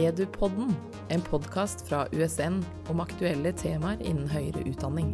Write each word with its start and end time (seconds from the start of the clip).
Edupodden, 0.00 0.70
en 1.12 1.20
podkast 1.20 1.82
fra 1.84 2.06
USN 2.16 2.62
om 2.88 3.02
aktuelle 3.02 3.50
temaer 3.52 3.98
innen 4.00 4.30
høyere 4.32 4.62
utdanning. 4.70 5.10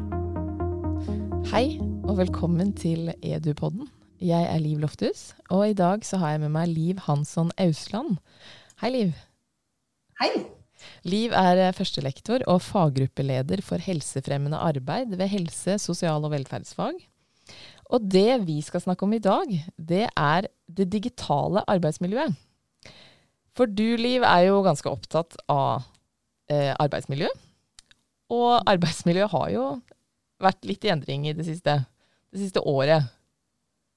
Hei, 1.51 1.81
og 2.07 2.21
velkommen 2.21 2.71
til 2.79 3.11
Edupodden. 3.19 3.89
Jeg 4.23 4.47
er 4.47 4.63
Liv 4.63 4.79
Lofthus, 4.85 5.33
og 5.51 5.65
i 5.73 5.75
dag 5.75 6.07
så 6.07 6.21
har 6.23 6.37
jeg 6.37 6.45
med 6.45 6.55
meg 6.55 6.71
Liv 6.71 7.03
Hansson 7.09 7.51
Ausland. 7.59 8.21
Hei, 8.79 8.93
Liv. 8.95 9.11
Hei. 10.23 10.31
Liv 11.03 11.35
er 11.35 11.65
førstelektor 11.75 12.47
og 12.47 12.63
faggruppeleder 12.69 13.67
for 13.67 13.83
helsefremmende 13.83 14.63
arbeid 14.71 15.19
ved 15.19 15.27
helse-, 15.35 15.81
sosial- 15.83 16.31
og 16.31 16.37
velferdsfag. 16.37 17.03
Og 17.91 18.07
det 18.07 18.47
vi 18.47 18.61
skal 18.63 18.87
snakke 18.87 19.03
om 19.03 19.19
i 19.19 19.25
dag, 19.25 19.51
det 19.79 20.07
er 20.15 20.47
det 20.71 20.93
digitale 20.95 21.67
arbeidsmiljøet. 21.67 22.39
For 23.57 23.71
du, 23.71 23.97
Liv, 23.97 24.25
er 24.27 24.51
jo 24.51 24.63
ganske 24.65 24.91
opptatt 24.91 25.39
av 25.53 25.87
eh, 26.53 26.73
arbeidsmiljø. 26.77 27.29
Og 28.37 28.49
arbeidsmiljøet 28.69 29.33
har 29.33 29.53
jo 29.55 29.67
vært 30.43 30.67
litt 30.69 30.85
i 30.85 30.93
endring 30.93 31.25
i 31.29 31.35
det 31.37 31.47
siste, 31.47 31.79
det 32.33 32.43
siste 32.43 32.61
året. 32.61 33.07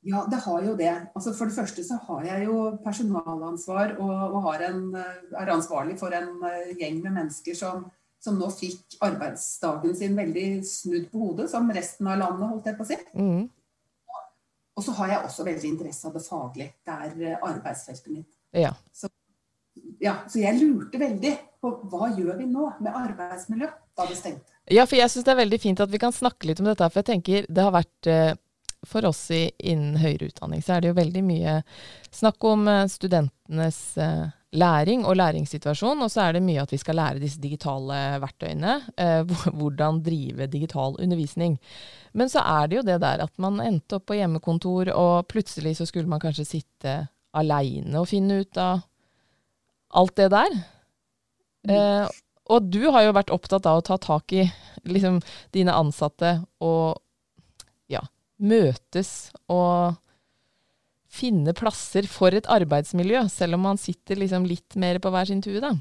Ja, 0.07 0.23
det 0.31 0.39
har 0.45 0.63
jo 0.63 0.77
det. 0.79 0.93
Altså 1.11 1.33
for 1.35 1.49
det 1.49 1.57
første 1.57 1.83
så 1.83 1.97
har 2.07 2.23
jeg 2.29 2.45
jo 2.47 2.59
personalansvar 2.85 3.97
og, 3.99 4.37
og 4.39 4.63
en, 4.63 4.93
er 4.95 5.51
ansvarlig 5.51 5.97
for 5.99 6.15
en 6.15 6.39
eh, 6.47 6.71
gjeng 6.79 7.01
med 7.03 7.17
mennesker 7.17 7.57
som, 7.57 7.83
som, 8.23 8.39
nå 8.39 8.47
fikk 8.55 8.95
arbeidsdagen 9.03 9.97
sin 9.99 10.15
veldig 10.15 10.47
snudd 10.67 11.09
på 11.11 11.25
hodet, 11.25 11.49
som 11.51 11.67
resten 11.75 12.07
av 12.07 12.21
landet, 12.21 12.47
holdt 12.47 12.71
jeg 12.71 12.79
på 12.79 12.87
å 12.87 12.91
si. 12.93 12.99
Mm. 13.11 13.49
Og 14.79 14.85
så 14.85 14.95
har 15.01 15.11
jeg 15.11 15.27
også 15.27 15.43
veldig 15.43 15.73
interesse 15.73 16.07
av 16.07 16.15
det 16.15 16.23
faglige. 16.23 16.71
Det 16.87 16.95
er 16.95 17.23
eh, 17.33 17.47
arbeidsfeltet 17.51 18.13
mitt. 18.13 18.29
Ja. 18.55 18.71
Så, 18.95 19.11
ja, 19.99 20.15
så 20.31 20.41
jeg 20.41 20.59
lurte 20.61 20.99
veldig 20.99 21.33
på 21.59 21.71
hva 21.91 22.09
gjør 22.15 22.37
vi 22.39 22.47
nå 22.47 22.69
med 22.79 22.95
arbeidsmiljø 22.95 23.67
da 23.67 24.05
det 24.07 24.17
stengte. 24.19 24.53
Ja, 24.71 24.85
for 24.87 24.99
jeg 24.99 25.11
syns 25.11 25.25
det 25.27 25.33
er 25.33 25.41
veldig 25.41 25.59
fint 25.59 25.81
at 25.83 25.91
vi 25.91 25.99
kan 26.01 26.15
snakke 26.15 26.47
litt 26.47 26.61
om 26.61 26.69
dette. 26.69 26.87
For 26.87 27.01
jeg 27.01 27.09
tenker 27.09 27.49
det 27.49 27.65
har 27.65 27.75
vært 27.75 28.09
eh, 28.09 28.37
For 28.87 29.03
oss 29.09 29.25
innen 29.33 29.97
høyere 29.99 30.29
utdanning 30.29 30.61
så 30.63 30.77
er 30.77 30.81
det 30.81 30.91
jo 30.93 30.99
veldig 31.01 31.23
mye 31.27 31.55
snakk 32.15 32.45
om 32.47 32.67
eh, 32.71 32.85
studentenes 32.87 33.79
læring 34.55 35.03
og 35.05 35.17
læringssituasjon. 35.19 36.05
Og 36.05 36.13
så 36.13 36.23
er 36.23 36.37
det 36.37 36.45
mye 36.45 36.63
at 36.63 36.71
vi 36.71 36.79
skal 36.79 36.95
lære 37.01 37.19
disse 37.21 37.41
digitale 37.41 37.97
verktøyene. 38.23 38.77
Hvordan 39.59 39.99
drive 40.05 40.47
digital 40.47 40.95
undervisning. 40.95 41.59
Men 42.13 42.31
så 42.31 42.45
er 42.45 42.69
det 42.69 42.79
jo 42.79 42.87
det 42.87 43.01
der 43.03 43.25
at 43.25 43.35
man 43.41 43.59
endte 43.61 43.99
opp 43.99 44.07
på 44.09 44.17
hjemmekontor, 44.17 44.93
og 44.95 45.27
plutselig 45.29 45.75
så 45.77 45.85
skulle 45.89 46.09
man 46.09 46.23
kanskje 46.23 46.47
sitte 46.47 46.95
aleine 47.37 47.99
og 47.99 48.09
finne 48.09 48.39
ut 48.41 48.57
av 48.57 48.85
alt 49.89 50.15
det 50.19 50.29
der. 50.33 50.57
Mm. 51.67 51.75
Eh, 51.75 52.17
og 52.49 52.69
du 52.73 52.81
har 52.89 53.05
jo 53.05 53.15
vært 53.17 53.33
opptatt 53.33 53.67
av 53.69 53.79
å 53.79 53.85
ta 53.85 53.99
tak 54.01 54.33
i 54.33 54.45
liksom, 54.89 55.19
dine 55.53 55.75
ansatte 55.77 56.39
og 56.65 57.01
ja, 57.91 58.01
møtes 58.41 59.29
og 59.51 59.99
finne 61.09 61.53
plasser 61.57 62.05
for 62.09 62.33
et 62.37 62.47
arbeidsmiljø, 62.49 63.25
selv 63.33 63.57
om 63.57 63.65
man 63.65 63.81
sitter 63.81 64.19
liksom 64.21 64.45
litt 64.49 64.77
mer 64.79 65.01
på 65.01 65.11
hver 65.13 65.29
sin 65.29 65.41
tue, 65.45 65.61
da. 65.61 65.73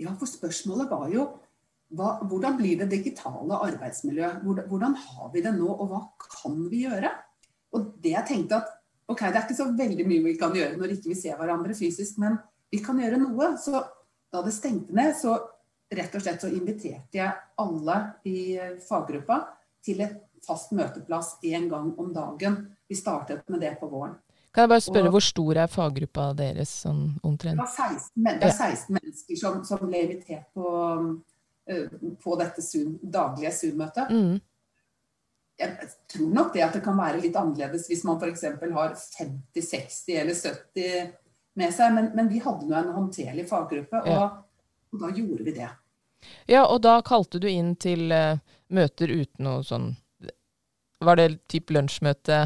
Ja, 0.00 0.12
for 0.18 0.28
spørsmålet 0.28 0.90
var 0.90 1.08
jo 1.12 1.26
hva, 1.96 2.14
hvordan 2.24 2.56
blir 2.56 2.78
det 2.80 2.88
digitale 2.92 3.58
arbeidsmiljøet? 3.68 4.40
Hvordan, 4.44 4.68
hvordan, 4.70 4.94
har 4.96 5.32
vi 5.34 5.42
det 5.44 5.52
nå, 5.56 5.68
og 5.68 5.90
hva 5.90 6.00
kan 6.22 6.56
vi 6.72 6.86
gjøre? 6.86 7.10
Og 7.76 7.92
det 8.04 8.14
jeg 8.14 8.28
tenkte 8.28 8.62
at 8.62 8.70
ok, 9.12 9.26
det 9.26 9.36
er 9.36 9.44
ikke 9.44 9.58
så 9.58 9.68
veldig 9.76 10.06
mye 10.08 10.24
vi 10.24 10.38
kan 10.40 10.56
gjøre 10.56 10.78
når 10.80 10.94
ikke 10.96 11.12
vi 11.12 11.18
ser 11.18 11.36
hverandre 11.40 11.76
fysisk, 11.76 12.16
men 12.22 12.38
vi 12.72 12.80
kan 12.84 12.98
gjøre 13.00 13.20
noe. 13.20 13.52
Så 13.60 13.76
da 14.32 14.42
det 14.42 14.54
stengte 14.56 14.96
ned, 14.96 15.14
så 15.18 15.36
rett 15.92 16.14
og 16.16 16.24
slett 16.24 16.42
så 16.42 16.50
inviterte 16.50 17.20
jeg 17.20 17.32
alle 17.60 17.98
i 18.28 18.58
faggruppa 18.82 19.42
til 19.84 20.00
et 20.04 20.20
fast 20.42 20.72
møteplass 20.74 21.36
én 21.46 21.68
gang 21.70 21.92
om 22.00 22.12
dagen. 22.14 22.62
Vi 22.88 22.98
startet 22.98 23.44
med 23.52 23.62
det 23.62 23.76
på 23.80 23.90
våren. 23.92 24.16
Kan 24.52 24.66
jeg 24.66 24.72
bare 24.74 24.84
spørre, 24.84 25.08
og, 25.08 25.14
Hvor 25.16 25.24
stor 25.24 25.58
er 25.62 25.68
faggruppa 25.72 26.24
deres 26.36 26.72
sånn 26.82 27.04
omtrent? 27.24 27.60
Det, 27.60 27.68
16, 27.72 28.24
det 28.26 28.48
er 28.48 28.56
16 28.56 28.96
mennesker 28.98 29.38
som, 29.40 29.62
som 29.64 29.84
ble 29.86 30.02
invitert 30.08 30.50
på 30.52 30.72
Eh, 31.66 31.86
på 32.24 32.36
dette 32.36 32.62
Zoom, 32.62 32.98
daglige 33.02 33.52
Zoom-møtet. 33.52 34.10
Mm. 34.10 34.40
Jeg 35.58 35.88
tror 36.10 36.30
nok 36.34 36.54
det 36.54 36.64
at 36.64 36.74
det 36.74 36.82
kan 36.82 36.96
være 36.98 37.20
litt 37.22 37.36
annerledes 37.38 37.84
hvis 37.86 38.02
man 38.08 38.18
f.eks. 38.18 38.42
har 38.74 38.96
50, 38.96 39.66
60 39.68 40.16
eller 40.22 40.34
70 40.34 41.12
med 41.58 41.74
seg, 41.74 41.92
men, 41.94 42.10
men 42.16 42.28
vi 42.32 42.40
hadde 42.42 42.68
nå 42.68 42.76
en 42.78 42.92
håndterlig 42.96 43.46
faggruppe, 43.48 44.02
og, 44.02 44.08
ja. 44.08 44.28
og, 44.92 45.00
da 45.02 45.10
gjorde 45.12 45.46
vi 45.46 45.56
det. 45.56 45.70
Ja, 46.50 46.64
og 46.64 46.82
da 46.84 47.00
kalte 47.04 47.40
du 47.42 47.48
inn 47.50 47.74
til 47.82 48.12
uh, 48.14 48.38
møter 48.72 49.10
uten 49.10 49.42
noe 49.42 49.64
sånn 49.66 49.88
Var 51.02 51.18
det 51.18 51.26
type 51.50 51.74
lunsjmøte? 51.74 52.36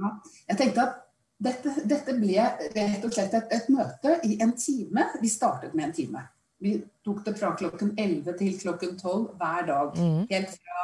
Ja, 0.00 0.10
jeg 0.50 0.58
tenkte 0.58 0.86
at 0.88 0.98
dette, 1.40 1.72
dette 1.88 2.16
ble 2.18 2.48
rett 2.74 3.04
og 3.06 3.14
slett 3.14 3.36
et, 3.38 3.52
et 3.54 3.68
møte 3.72 4.18
i 4.26 4.36
en 4.42 4.52
time. 4.58 5.06
Vi 5.22 5.30
startet 5.30 5.76
med 5.76 5.88
en 5.88 5.94
time. 5.96 6.24
Vi 6.60 6.74
tok 7.06 7.22
det 7.24 7.36
fra 7.38 7.54
klokken 7.56 7.94
11 7.96 8.34
til 8.36 8.58
klokken 8.60 8.98
12 8.98 9.38
hver 9.40 9.68
dag. 9.70 9.94
Mm. 9.96 10.26
Helt 10.28 10.58
fra 10.58 10.82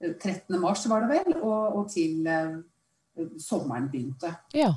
13. 0.00 0.32
Eh, 0.56 0.58
mars 0.58 0.82
var 0.90 1.04
det 1.04 1.20
vel, 1.20 1.36
og, 1.38 1.76
og 1.78 1.92
til 1.92 2.26
uh, 2.26 2.56
sommeren 3.38 3.86
begynte. 3.92 4.32
Ja. 4.56 4.72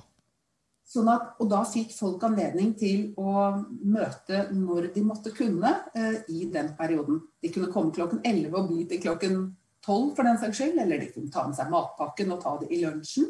Sånn 0.91 1.07
at, 1.07 1.38
og 1.40 1.47
da 1.53 1.62
fikk 1.63 1.94
folk 1.96 2.24
anledning 2.28 2.74
til 2.75 3.13
å 3.19 3.47
møte 3.88 4.44
når 4.52 4.90
de 4.96 5.03
måtte 5.07 5.31
kunne 5.31 5.72
uh, 5.96 6.18
i 6.28 6.50
den 6.52 6.74
perioden. 6.75 7.22
De 7.40 7.52
kunne 7.53 7.72
komme 7.72 7.96
klokken 7.96 8.19
11 8.28 8.57
og 8.59 8.68
bli 8.68 8.84
til 8.90 9.00
klokken 9.06 9.38
12 9.85 10.09
for 10.18 10.28
den 10.28 10.40
saks 10.41 10.59
skyld. 10.59 10.81
Eller 10.84 11.00
de 11.00 11.12
kunne 11.13 11.31
ta 11.31 11.46
med 11.47 11.56
seg 11.56 11.72
matpakken 11.72 12.34
og 12.35 12.41
ta 12.44 12.57
det 12.59 12.68
i 12.75 12.81
lunsjen. 12.84 13.30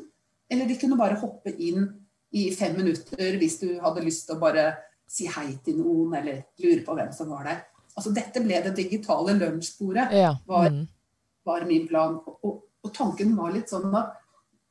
Eller 0.51 0.65
de 0.67 0.79
kunne 0.81 0.97
bare 0.99 1.19
hoppe 1.21 1.53
inn 1.53 1.85
i 2.31 2.47
fem 2.55 2.73
minutter 2.79 3.37
hvis 3.37 3.59
du 3.61 3.67
hadde 3.83 4.03
lyst 4.05 4.25
til 4.27 4.39
å 4.39 4.41
bare 4.41 4.65
si 5.11 5.27
hei 5.27 5.51
til 5.63 5.81
noen, 5.81 6.15
eller 6.21 6.45
lure 6.63 6.81
på 6.85 6.95
hvem 6.95 7.11
som 7.15 7.31
var 7.33 7.47
der. 7.47 7.61
Altså 7.91 8.13
Dette 8.15 8.43
ble 8.43 8.61
det 8.63 8.73
digitale 8.77 9.35
lunsjbordet, 9.35 10.07
ja. 10.15 10.31
var, 10.47 10.71
mm. 10.71 10.85
var, 11.47 11.65
min 11.67 11.87
plan. 11.89 12.15
Og, 12.23 12.61
og, 12.81 12.91
tanken 12.95 13.35
var 13.37 13.51
litt 13.53 13.71
sånn 13.71 13.91
at 13.99 14.15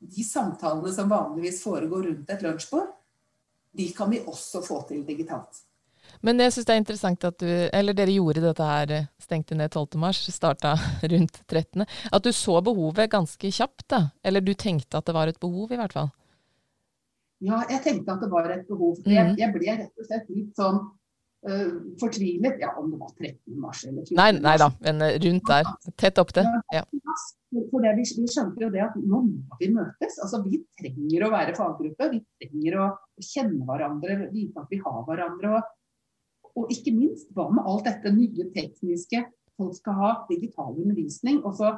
de 0.01 0.23
samtalene 0.25 0.93
som 0.93 1.09
vanligvis 1.11 1.61
foregår 1.63 2.07
rundt 2.09 2.31
et 2.33 2.45
lunsjbord, 2.45 2.89
de 3.77 3.91
kan 3.95 4.09
vi 4.11 4.21
også 4.27 4.63
få 4.65 4.81
til 4.89 5.03
digitalt. 5.07 5.61
Men 6.25 6.41
jeg 6.43 6.53
syns 6.53 6.67
det 6.67 6.73
er 6.73 6.81
interessant 6.81 7.25
at 7.29 7.37
du, 7.39 7.49
eller 7.71 7.95
dere 7.95 8.13
gjorde 8.13 8.43
dette 8.43 8.65
her, 8.67 8.93
stengte 9.21 9.55
ned 9.55 9.71
12.3, 9.71 10.33
starta 10.33 10.73
rundt 11.13 11.41
13. 11.47 11.85
At 12.11 12.25
du 12.25 12.31
så 12.35 12.57
behovet 12.65 13.11
ganske 13.13 13.51
kjapt, 13.53 13.85
da. 13.93 14.01
Eller 14.23 14.43
du 14.43 14.53
tenkte 14.53 14.99
at 14.99 15.07
det 15.07 15.15
var 15.15 15.31
et 15.31 15.39
behov, 15.39 15.71
i 15.71 15.79
hvert 15.79 15.95
fall. 15.95 16.11
Ja, 17.41 17.63
jeg 17.71 17.81
tenkte 17.85 18.13
at 18.13 18.21
det 18.21 18.29
var 18.29 18.49
et 18.53 18.67
behov. 18.69 18.99
Jeg, 19.05 19.31
mm. 19.31 19.37
jeg 19.39 19.53
ble 19.55 19.77
rett 19.79 20.03
og 20.03 20.09
slett 20.09 20.27
litt 20.29 20.59
sånn 20.59 20.81
uh, 21.47 21.71
fortvilet. 22.01 22.59
Ja, 22.61 22.75
om 22.77 22.91
det 22.91 22.99
var 23.01 23.15
13. 23.15 23.39
mars 23.61 23.85
eller 23.87 24.03
14. 24.03 24.19
Nei, 24.19 24.29
nei 24.43 24.57
da, 24.61 24.69
men 24.85 25.05
eh, 25.07 25.17
rundt 25.23 25.49
der. 25.49 25.71
Tett 25.97 26.21
opp 26.21 26.35
til. 26.37 26.45
Ja. 26.75 26.83
For 27.81 27.87
det, 27.87 27.97
vi, 27.97 28.03
vi, 28.21 28.29
skjønte 28.29 28.61
jo 28.61 28.67
det 28.69 28.81
at 28.85 28.97
nå 29.01 29.19
må 29.25 29.55
vi 29.57 29.71
møtes. 29.73 30.19
Altså, 30.21 30.43
vi 30.45 30.59
trenger 30.77 31.23
å 31.25 31.29
være 31.33 31.55
faggruppe. 31.57 32.09
Vi 32.11 32.19
trenger 32.37 32.75
å 32.77 32.89
kjenne 33.25 33.65
hverandre, 33.65 34.17
vite 34.29 34.61
at 34.61 34.69
vi 34.69 34.77
har 34.83 34.99
hverandre. 35.07 35.55
Og, 35.57 36.51
og 36.61 36.73
ikke 36.75 36.93
minst, 36.93 37.31
hva 37.33 37.47
med 37.49 37.65
alt 37.65 37.87
dette 37.89 38.11
nye 38.13 38.45
tekniske? 38.53 39.23
Folk 39.57 39.73
skal 39.79 39.97
ha 39.97 40.11
digital 40.29 40.77
undervisning, 40.77 41.39
og 41.41 41.57
så 41.57 41.71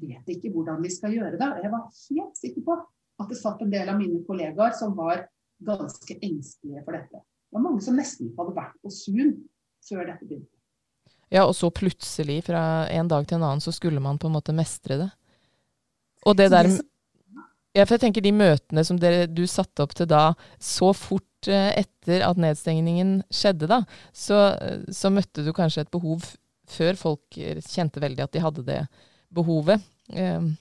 vet 0.00 0.24
de 0.24 0.38
ikke 0.38 0.54
hvordan 0.54 0.80
vi 0.86 0.94
skal 0.94 1.12
gjøre 1.18 1.36
det. 1.36 1.50
Jeg 1.66 1.72
var 1.74 1.84
helt 1.90 2.40
sikker 2.40 2.64
på 2.70 2.78
at 3.20 3.28
det 3.28 3.40
satt 3.42 3.60
en 3.60 3.74
del 3.76 3.92
av 3.92 4.00
mine 4.00 4.22
kollegaer 4.24 4.72
som 4.78 4.96
var 4.96 5.26
ganske 5.68 6.16
engstelige 6.16 6.86
for 6.86 6.96
dette. 6.96 7.20
Det 7.20 7.58
var 7.58 7.66
mange 7.66 7.84
som 7.84 8.00
nesten 8.00 8.32
hadde 8.40 8.56
vært 8.56 8.80
på 8.80 8.94
Zoom 9.02 9.36
før 9.84 10.06
dette 10.08 10.24
begynte. 10.24 10.59
Ja, 11.30 11.46
og 11.46 11.54
så 11.54 11.70
plutselig, 11.70 12.40
fra 12.48 12.88
en 12.90 13.08
dag 13.10 13.26
til 13.28 13.38
en 13.38 13.46
annen, 13.46 13.62
så 13.62 13.72
skulle 13.74 14.02
man 14.02 14.18
på 14.18 14.26
en 14.26 14.34
måte 14.34 14.54
mestre 14.56 14.98
det. 14.98 15.10
Og 16.26 16.36
det 16.36 16.50
der 16.52 16.68
ja, 17.70 17.84
for 17.84 17.94
jeg 17.94 18.02
tenker 18.02 18.24
De 18.24 18.32
møtene 18.34 18.82
som 18.86 18.98
dere, 18.98 19.28
du 19.30 19.44
satte 19.48 19.84
opp 19.84 19.94
til 19.94 20.08
da, 20.10 20.32
så 20.58 20.90
fort 20.96 21.48
eh, 21.48 21.70
etter 21.78 22.24
at 22.26 22.40
nedstengningen 22.40 23.20
skjedde, 23.30 23.68
da, 23.70 23.84
så, 24.10 24.40
så, 24.90 25.12
møtte 25.14 25.44
du 25.46 25.52
kanskje 25.54 25.86
et 25.86 25.92
behov 25.94 26.26
før 26.70 26.98
folk 26.98 27.38
kjente 27.66 28.02
veldig 28.02 28.26
at 28.26 28.34
de 28.34 28.42
hadde 28.42 28.66
det 28.66 28.80
behovet. 29.34 29.86
Um. 30.10 30.52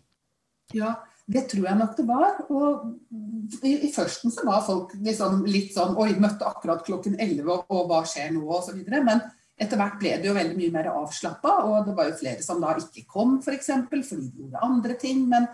Ja, 0.77 0.99
det 1.29 1.47
tror 1.49 1.65
jeg 1.65 1.77
nok 1.77 1.97
det 1.97 2.05
var. 2.07 2.37
Og 2.53 3.65
i, 3.65 3.73
i 3.87 3.91
førsten 3.93 4.33
så 4.33 4.45
var 4.45 4.63
folk 4.65 4.93
liksom 4.97 5.43
litt 5.49 5.73
sånn 5.75 5.97
Oi, 6.01 6.11
møtte 6.21 6.45
akkurat 6.49 6.85
klokken 6.85 7.17
11, 7.17 7.45
og, 7.45 7.65
og 7.73 7.89
hva 7.89 8.03
skjer 8.09 8.31
nå? 8.33 8.45
Og 8.45 8.63
så 8.65 8.77
videre. 8.77 9.01
Men 9.05 9.21
etter 9.59 9.79
hvert 9.79 9.97
ble 9.99 10.15
det 10.21 10.29
jo 10.29 10.35
veldig 10.37 10.55
mye 10.55 10.73
mer 10.73 10.91
avslappa, 10.93 11.55
og 11.67 11.87
det 11.87 11.95
var 11.97 12.09
jo 12.09 12.19
flere 12.21 12.43
som 12.45 12.61
da 12.63 12.75
ikke 12.79 13.03
kom, 13.09 13.37
f.eks. 13.39 13.45
For 13.45 13.57
eksempel, 13.57 14.03
fordi 14.07 14.29
de 14.29 14.45
gjorde 14.45 14.63
andre 14.69 14.95
ting. 14.99 15.25
Men 15.31 15.49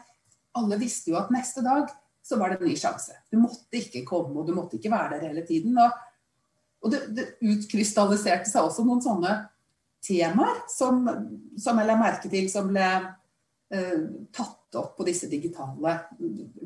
alle 0.56 0.78
visste 0.82 1.12
jo 1.12 1.18
at 1.20 1.32
neste 1.34 1.64
dag 1.66 1.90
så 2.26 2.38
var 2.40 2.54
det 2.54 2.60
en 2.60 2.70
ny 2.70 2.76
sjanse. 2.78 3.18
Du 3.32 3.40
måtte 3.42 3.80
ikke 3.80 4.06
komme, 4.06 4.36
og 4.38 4.48
du 4.48 4.54
måtte 4.58 4.78
ikke 4.78 4.94
være 4.94 5.18
der 5.18 5.28
hele 5.30 5.46
tiden. 5.48 5.78
Og, 5.82 6.04
Og 6.86 6.92
det, 6.94 7.00
det 7.18 7.24
utkrystalliserte 7.42 8.46
seg 8.46 8.62
også 8.62 8.84
noen 8.86 9.02
sånne 9.02 9.36
temaer 10.06 10.60
som, 10.70 11.00
som 11.58 11.80
jeg 11.82 11.90
la 11.90 11.96
merke 11.98 12.30
til, 12.30 12.46
som 12.52 12.68
ble 12.70 12.86
eh, 13.74 14.04
tatt 14.36 14.78
opp 14.78 14.92
på 14.98 15.08
disse 15.08 15.30
digitale 15.32 15.96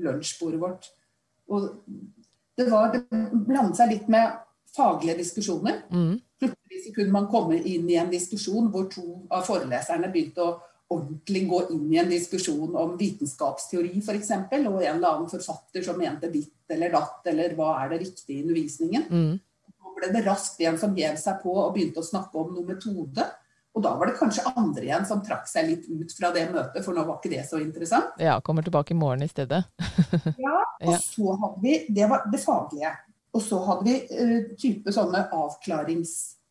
lunsjbordet 0.04 0.60
vårt. 0.60 0.90
Og 1.48 1.70
det, 2.60 2.68
var, 2.68 2.92
det 2.92 3.06
blandet 3.48 3.80
seg 3.80 3.94
litt 3.94 4.10
med 4.12 4.42
faglige 4.76 5.16
diskusjoner. 5.22 5.86
Mm. 5.94 6.20
Plutselig 6.80 6.96
kunne 6.96 7.12
man 7.12 7.28
komme 7.28 7.58
inn 7.60 7.90
i 7.90 7.98
en 8.00 8.12
diskusjon 8.12 8.70
hvor 8.72 8.88
to 8.92 9.06
av 9.34 9.44
foreleserne 9.48 10.08
begynte 10.14 10.46
å 10.46 10.54
ordentlig 10.90 11.44
gå 11.50 11.60
inn 11.76 11.90
i 11.94 12.00
en 12.02 12.10
diskusjon 12.10 12.76
om 12.80 12.96
vitenskapsteori 12.98 14.00
f.eks., 14.00 14.32
og 14.32 14.80
en 14.80 14.96
eller 14.96 15.10
annen 15.10 15.30
forfatter 15.30 15.84
som 15.86 16.00
mente 16.00 16.32
ditt 16.32 16.72
eller 16.72 16.94
datt, 16.94 17.20
eller 17.30 17.54
hva 17.58 17.76
er 17.84 17.92
det 17.92 18.00
riktige 18.06 18.40
i 18.40 18.46
undervisningen. 18.46 19.06
Mm. 19.10 19.36
Så 19.70 19.94
ble 19.98 20.10
det 20.16 20.24
raskt 20.26 20.64
en 20.66 20.80
som 20.82 20.96
hev 20.96 21.20
seg 21.20 21.44
på 21.44 21.54
og 21.54 21.76
begynte 21.76 22.02
å 22.02 22.08
snakke 22.08 22.40
om 22.40 22.56
noe 22.56 22.72
metode. 22.72 23.28
Og 23.78 23.84
da 23.86 23.92
var 24.00 24.10
det 24.10 24.18
kanskje 24.18 24.48
andre 24.56 24.88
igjen 24.88 25.06
som 25.06 25.22
trakk 25.26 25.46
seg 25.52 25.68
litt 25.68 25.86
ut 25.92 26.16
fra 26.16 26.32
det 26.34 26.48
møtet, 26.50 26.82
for 26.86 26.98
nå 26.98 27.04
var 27.06 27.20
ikke 27.20 27.36
det 27.36 27.44
så 27.52 27.62
interessant. 27.62 28.18
Ja, 28.18 28.40
kommer 28.42 28.66
tilbake 28.66 28.96
i 28.96 28.98
morgen 28.98 29.28
i 29.28 29.30
stedet. 29.30 29.62
ja, 30.48 30.58
og 30.88 30.98
så 31.04 31.38
hadde 31.44 31.62
vi 31.68 31.78
Det 31.86 32.10
var 32.10 32.26
det 32.32 32.42
faglige. 32.42 32.96
Og 33.38 33.46
så 33.46 33.62
hadde 33.62 33.86
vi 33.86 33.96
uh, 34.10 34.52
type 34.58 34.94
sånne 34.94 35.28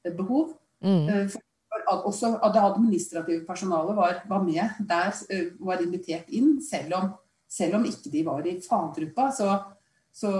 avklaringsbehov. 0.04 0.56
Mm. 0.84 1.08
At 1.08 1.32
for 1.32 2.04
også 2.08 2.30
det 2.54 2.62
administrative 2.62 3.46
personalet 3.46 3.96
var, 3.96 4.22
var 4.28 4.42
med 4.42 4.68
der, 4.88 5.10
uh, 5.32 5.66
var 5.66 5.82
invitert 5.82 6.28
inn. 6.28 6.60
Selv 6.62 6.94
om, 6.94 7.10
selv 7.48 7.76
om, 7.76 7.84
ikke 7.84 8.12
de 8.12 8.24
var 8.26 8.46
i 8.46 8.58
faggruppa, 8.60 9.30
så, 9.32 9.58
så 10.12 10.30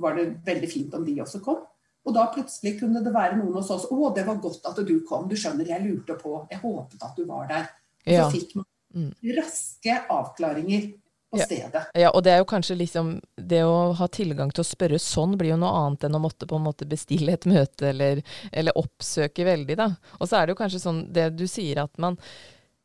var 0.00 0.16
det 0.16 0.40
veldig 0.46 0.70
fint 0.70 0.94
om 0.94 1.04
de 1.04 1.20
også 1.22 1.42
kom. 1.44 1.62
Og 2.02 2.14
da 2.16 2.26
plutselig 2.34 2.80
kunne 2.80 3.02
det 3.04 3.12
være 3.14 3.36
noen 3.38 3.54
hos 3.54 3.70
oss 3.70 3.86
'Å, 3.86 4.14
det 4.14 4.26
var 4.26 4.40
godt 4.42 4.66
at 4.66 4.80
du 4.86 5.00
kom. 5.06 5.28
Du 5.28 5.36
skjønner, 5.36 5.68
jeg 5.68 5.84
lurte 5.84 6.16
på. 6.18 6.46
Jeg 6.50 6.58
håpet 6.58 7.02
at 7.02 7.16
du 7.16 7.24
var 7.26 7.46
der.' 7.46 7.70
Og 8.02 8.16
så 8.18 8.30
fikk 8.32 8.56
man 8.58 8.66
mm. 8.94 9.12
raske 9.38 9.94
avklaringer 10.10 10.90
på 11.32 11.40
ja. 11.40 11.46
stedet. 11.48 11.82
Ja, 11.96 12.10
og 12.12 12.22
det 12.26 12.34
er 12.34 12.42
jo 12.42 12.48
kanskje 12.48 12.76
liksom 12.76 13.12
Det 13.36 13.62
å 13.64 13.92
ha 13.96 14.08
tilgang 14.12 14.50
til 14.52 14.60
å 14.60 14.68
spørre 14.68 14.98
sånn 15.00 15.38
blir 15.40 15.54
jo 15.54 15.60
noe 15.62 15.72
annet 15.80 16.04
enn 16.04 16.18
å 16.18 16.20
måtte 16.20 16.48
på 16.48 16.58
en 16.58 16.66
måte 16.66 16.88
bestille 16.88 17.32
et 17.38 17.46
møte 17.48 17.88
eller, 17.88 18.20
eller 18.52 18.76
oppsøke 18.76 19.46
veldig, 19.48 19.76
da. 19.80 19.88
Og 20.20 20.28
så 20.28 20.38
er 20.38 20.46
det 20.46 20.54
jo 20.54 20.60
kanskje 20.60 20.82
sånn 20.82 21.06
det 21.16 21.30
du 21.38 21.46
sier, 21.48 21.80
at 21.86 21.96
man 22.02 22.18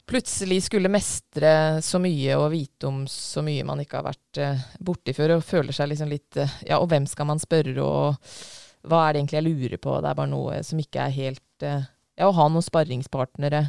plutselig 0.07 0.61
skulle 0.63 0.91
mestre 0.91 1.81
så 1.83 1.99
mye 1.99 2.37
og 2.39 2.47
vite 2.53 2.87
om 2.87 3.01
så 3.11 3.43
mye 3.43 3.65
man 3.67 3.81
ikke 3.83 3.99
har 3.99 4.07
vært 4.07 4.39
uh, 4.39 4.65
borti 4.79 5.11
før, 5.17 5.35
og 5.35 5.45
føler 5.45 5.75
seg 5.75 5.91
liksom 5.91 6.11
litt 6.11 6.39
uh, 6.39 6.57
Ja, 6.63 6.79
og 6.79 6.87
hvem 6.93 7.07
skal 7.11 7.27
man 7.27 7.43
spørre, 7.43 7.75
og 7.83 8.87
hva 8.87 9.03
er 9.03 9.13
det 9.13 9.25
egentlig 9.25 9.41
jeg 9.41 9.47
lurer 9.49 9.81
på? 9.83 9.97
Det 9.99 10.11
er 10.11 10.19
bare 10.21 10.31
noe 10.31 10.61
som 10.63 10.79
ikke 10.79 11.03
er 11.03 11.17
helt 11.17 11.67
uh, 11.67 11.83
Ja, 12.15 12.29
å 12.29 12.35
ha 12.39 12.47
noen 12.47 12.63
sparringspartnere. 12.63 13.65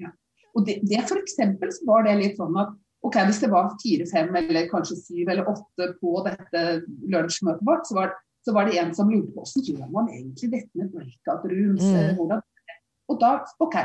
Ja. 0.00 0.14
Og 0.56 0.64
det, 0.64 0.80
det 0.88 1.04
for 1.04 1.20
eksempel 1.20 1.76
så 1.76 1.84
var 1.92 2.08
det 2.08 2.16
litt 2.22 2.40
sånn 2.40 2.56
at 2.58 2.72
ok, 3.06 3.16
hvis 3.28 3.40
det 3.42 3.50
var 3.52 3.70
fire-fem 3.80 4.34
eller 4.42 4.68
kanskje 4.70 4.98
syv 5.00 5.30
eller 5.32 5.48
åtte 5.48 5.92
på 6.00 6.20
dette 6.26 6.64
lunsjmøtet 7.10 7.64
vårt, 7.66 7.88
så 7.88 7.96
var, 7.96 8.14
så 8.44 8.54
var, 8.56 8.68
det 8.68 8.80
en 8.80 8.94
som 8.96 9.10
lurte 9.12 9.32
på 9.34 9.44
hvordan 9.44 9.68
gjør 9.70 9.92
man 9.94 10.10
egentlig 10.12 10.50
dette 10.52 10.80
med 10.80 10.92
breakout 10.94 11.46
rooms? 11.48 11.84
Mm. 11.84 12.16
Hvordan 12.18 12.44
og 13.10 13.18
da, 13.18 13.30
ok, 13.58 13.76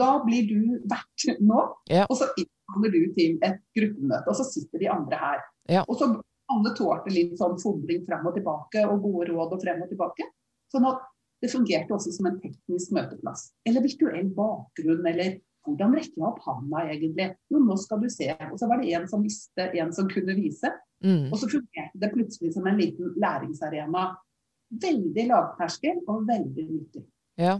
da 0.00 0.10
blir 0.24 0.48
du 0.48 0.62
vert 0.90 1.26
nå, 1.38 1.60
ja. 1.92 2.02
og 2.08 2.16
så 2.18 2.26
innkaller 2.34 2.90
du 2.90 3.02
til 3.14 3.36
et 3.46 3.60
gruppemøte. 3.78 4.26
Og 4.26 4.34
så 4.34 4.46
sitter 4.48 4.82
de 4.82 4.88
andre 4.90 5.20
her. 5.20 5.44
Ja. 5.70 5.84
Og 5.86 6.00
så 6.00 6.08
alle 6.52 6.72
tålte 6.76 7.12
litt 7.14 7.36
sånn 7.38 7.54
fomling 7.62 8.02
frem 8.08 8.26
og 8.26 8.34
tilbake 8.36 8.82
og 8.88 9.04
gode 9.04 9.28
råd 9.30 9.54
og 9.54 9.62
frem 9.62 9.84
og 9.84 9.92
tilbake. 9.92 10.26
Sånn 10.72 10.88
at 10.88 11.04
det 11.42 11.50
fungerte 11.52 11.94
også 11.94 12.12
som 12.14 12.28
en 12.30 12.40
teknisk 12.42 12.92
møteplass. 12.94 13.48
Eller 13.66 13.84
virtuell 13.86 14.28
bakgrunn, 14.34 15.06
eller 15.10 15.38
hvordan 15.62 15.94
rekker 15.96 16.18
jeg 16.18 16.26
opp 16.26 16.40
handa 16.46 16.84
egentlig? 16.90 17.28
Jo, 17.52 17.60
nå 17.62 17.76
skal 17.80 18.02
du 18.02 18.08
se. 18.10 18.28
Og 18.50 18.56
så 18.60 18.68
var 18.70 18.82
det 18.82 18.92
en 18.96 19.08
som 19.10 19.22
visste, 19.24 19.68
en 19.78 19.92
som 19.94 20.08
kunne 20.10 20.36
vise. 20.38 20.70
Mm. 21.02 21.28
Og 21.30 21.36
så 21.38 21.48
fungerte 21.50 22.02
det 22.02 22.12
plutselig 22.14 22.54
som 22.54 22.66
en 22.66 22.80
liten 22.80 23.12
læringsarena. 23.22 24.06
Veldig 24.82 25.26
lavterskel 25.28 26.00
og 26.08 26.24
veldig 26.28 26.66
nyttig. 26.70 27.04
Ja. 27.40 27.58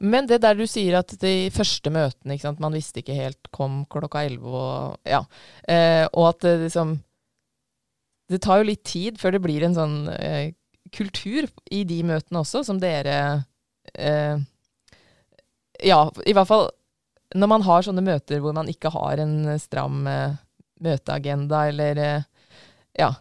Men 0.00 0.26
det 0.28 0.42
der 0.44 0.58
du 0.58 0.66
sier 0.68 0.98
at 0.98 1.14
de 1.22 1.50
første 1.54 1.92
møtene, 1.92 2.36
man 2.60 2.76
visste 2.76 3.00
ikke 3.00 3.16
helt, 3.16 3.50
kom 3.54 3.84
klokka 3.90 4.24
elleve 4.28 4.50
og 4.50 4.98
Ja. 5.08 5.22
Eh, 5.68 6.06
og 6.12 6.34
at 6.34 6.42
det 6.42 6.58
liksom 6.66 6.98
det 8.30 8.38
tar 8.44 8.60
jo 8.60 8.68
litt 8.68 8.84
tid 8.86 9.18
før 9.18 9.34
det 9.34 9.42
blir 9.42 9.64
en 9.66 9.74
sånn 9.74 9.96
eh, 10.14 10.52
kultur 10.94 11.48
i 11.70 11.82
de 11.88 12.02
møtene 12.06 12.42
også, 12.44 12.62
som 12.66 12.78
dere 12.82 13.44
eh, 13.94 14.38
Ja, 15.82 16.04
i 16.26 16.34
hvert 16.36 16.50
fall 16.50 16.68
når 17.34 17.50
man 17.50 17.64
har 17.66 17.84
sånne 17.86 18.04
møter 18.04 18.40
hvor 18.42 18.54
man 18.56 18.70
ikke 18.70 18.92
har 18.94 19.22
en 19.22 19.34
stram 19.62 20.06
uh, 20.08 20.38
møteagenda, 20.82 21.66
eller 21.72 22.04
uh, 22.04 22.22
Ja. 22.98 23.12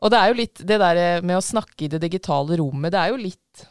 Og 0.00 0.08
det 0.08 0.16
er 0.16 0.30
jo 0.30 0.36
litt 0.38 0.62
det 0.64 0.78
der 0.80 1.20
med 1.20 1.36
å 1.36 1.44
snakke 1.44 1.84
i 1.84 1.90
det 1.92 1.98
digitale 2.00 2.56
rommet, 2.56 2.88
det 2.94 3.02
er 3.02 3.10
jo 3.12 3.20
litt 3.20 3.66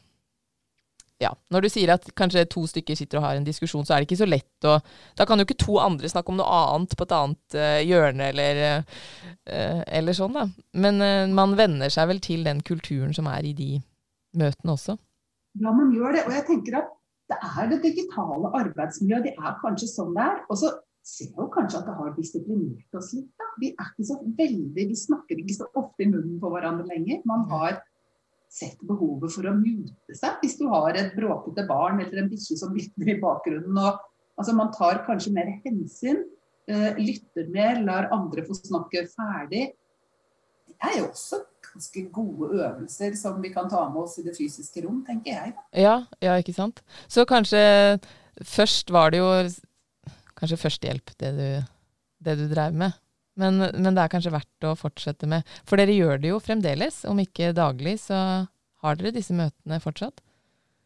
ja, 1.19 1.33
når 1.51 1.65
du 1.65 1.67
sier 1.73 1.89
at 1.91 2.05
kanskje 2.15 2.45
to 2.47 2.61
stykker 2.69 2.95
sitter 2.95 3.19
og 3.19 3.25
har 3.25 3.35
en 3.35 3.43
diskusjon, 3.43 3.83
så 3.83 3.91
er 3.95 3.99
det 3.99 4.07
ikke 4.07 4.19
så 4.21 4.27
lett 4.29 4.67
å 4.69 4.77
Da 5.17 5.25
kan 5.27 5.41
jo 5.41 5.43
ikke 5.43 5.57
to 5.59 5.75
andre 5.81 6.07
snakke 6.07 6.31
om 6.31 6.37
noe 6.39 6.59
annet 6.69 6.93
på 6.95 7.03
et 7.03 7.15
annet 7.17 7.57
uh, 7.57 7.81
hjørne, 7.83 8.29
eller, 8.29 8.61
eller, 9.49 10.15
sånn, 10.15 10.37
da. 10.37 10.45
Men 10.79 11.03
man 11.35 11.57
venner 11.59 11.91
seg 11.91 12.07
vel 12.13 12.21
til 12.23 12.45
den 12.47 12.61
kulturen 12.63 13.11
som 13.17 13.27
er 13.27 13.49
i 13.49 13.51
de 13.57 13.81
møtene 14.39 14.77
også? 14.77 14.95
Ja, 15.59 15.73
man 15.73 15.91
gjør 15.91 16.15
det. 16.15 16.23
Og 16.29 16.37
jeg 16.37 16.45
tenker 16.47 16.79
at 16.83 16.95
det 17.29 17.37
er 17.45 17.67
det 17.69 17.81
digitale 17.83 18.49
arbeidsmiljøet. 18.57 19.27
Det 19.27 19.35
er 19.37 19.57
kanskje 19.61 19.89
sånn 19.91 20.15
det 20.15 20.23
er. 20.25 20.39
Og 20.49 20.57
så 20.61 20.71
ser 21.05 21.29
jo 21.37 21.45
kanskje 21.53 21.81
at 21.81 21.89
det 21.89 21.97
har 21.99 22.15
disiplinert 22.15 22.97
oss 22.97 23.11
litt. 23.15 23.29
Da. 23.39 23.47
Vi 23.61 23.71
er 23.73 23.91
ikke 23.91 24.07
så 24.09 24.17
veldig, 24.23 24.87
vi 24.89 24.97
snakker 24.97 25.41
ikke 25.41 25.59
så 25.59 25.69
ofte 25.79 26.05
i 26.05 26.09
munnen 26.09 26.39
på 26.41 26.51
hverandre 26.53 26.87
lenger. 26.89 27.21
Man 27.29 27.45
har 27.51 27.79
sett 28.49 28.81
behovet 28.89 29.29
for 29.35 29.45
å 29.45 29.53
mute 29.53 30.15
seg 30.17 30.41
hvis 30.41 30.57
du 30.57 30.65
har 30.71 30.97
et 30.97 31.11
bråkete 31.13 31.67
barn 31.69 31.99
eller 32.01 32.23
en 32.23 32.31
bikkje 32.31 32.57
som 32.57 32.73
lytter 32.73 33.13
i 33.13 33.19
bakgrunnen. 33.21 33.77
Og, 33.77 33.99
altså, 34.39 34.55
man 34.57 34.73
tar 34.73 35.03
kanskje 35.05 35.35
mer 35.35 35.51
hensyn, 35.65 36.23
uh, 36.71 36.91
lytter 36.97 37.51
mer, 37.53 37.83
lar 37.85 38.09
andre 38.15 38.45
få 38.47 38.57
snakke 38.57 39.05
ferdig. 39.13 39.67
Det 40.69 40.77
er 40.89 40.97
jo 41.01 41.11
også 41.11 41.43
ganske 41.73 42.05
gode 42.13 42.51
øvelser 42.59 43.15
som 43.17 43.41
vi 43.41 43.51
kan 43.53 43.69
ta 43.71 43.85
med 43.89 44.03
oss 44.03 44.17
i 44.19 44.25
det 44.25 44.35
fysiske 44.37 44.83
rom, 44.85 45.03
tenker 45.07 45.35
jeg. 45.35 45.53
Ja, 45.77 46.01
ja 46.23 46.37
ikke 46.41 46.55
sant. 46.55 46.81
Så 47.07 47.27
kanskje 47.29 47.61
først 48.45 48.91
var 48.93 49.13
det 49.13 49.21
jo 49.21 49.29
kanskje 50.39 50.61
førstehjelp, 50.61 51.13
det 51.19 51.31
du, 51.37 51.47
det 52.25 52.37
du 52.39 52.47
drev 52.51 52.75
med. 52.75 52.97
Men, 53.39 53.59
men, 53.59 53.93
det 53.95 54.03
er 54.03 54.11
kanskje 54.11 54.33
verdt 54.33 54.67
å 54.67 54.75
fortsette 54.75 55.27
med. 55.29 55.47
For 55.67 55.79
dere 55.79 55.95
gjør 55.95 56.19
det 56.19 56.33
jo 56.33 56.41
fremdeles. 56.43 57.05
Om 57.07 57.21
ikke 57.23 57.53
daglig, 57.55 57.95
så 58.03 58.17
har 58.83 58.99
dere 58.99 59.15
disse 59.15 59.35
møtene 59.35 59.79
fortsatt? 59.83 60.19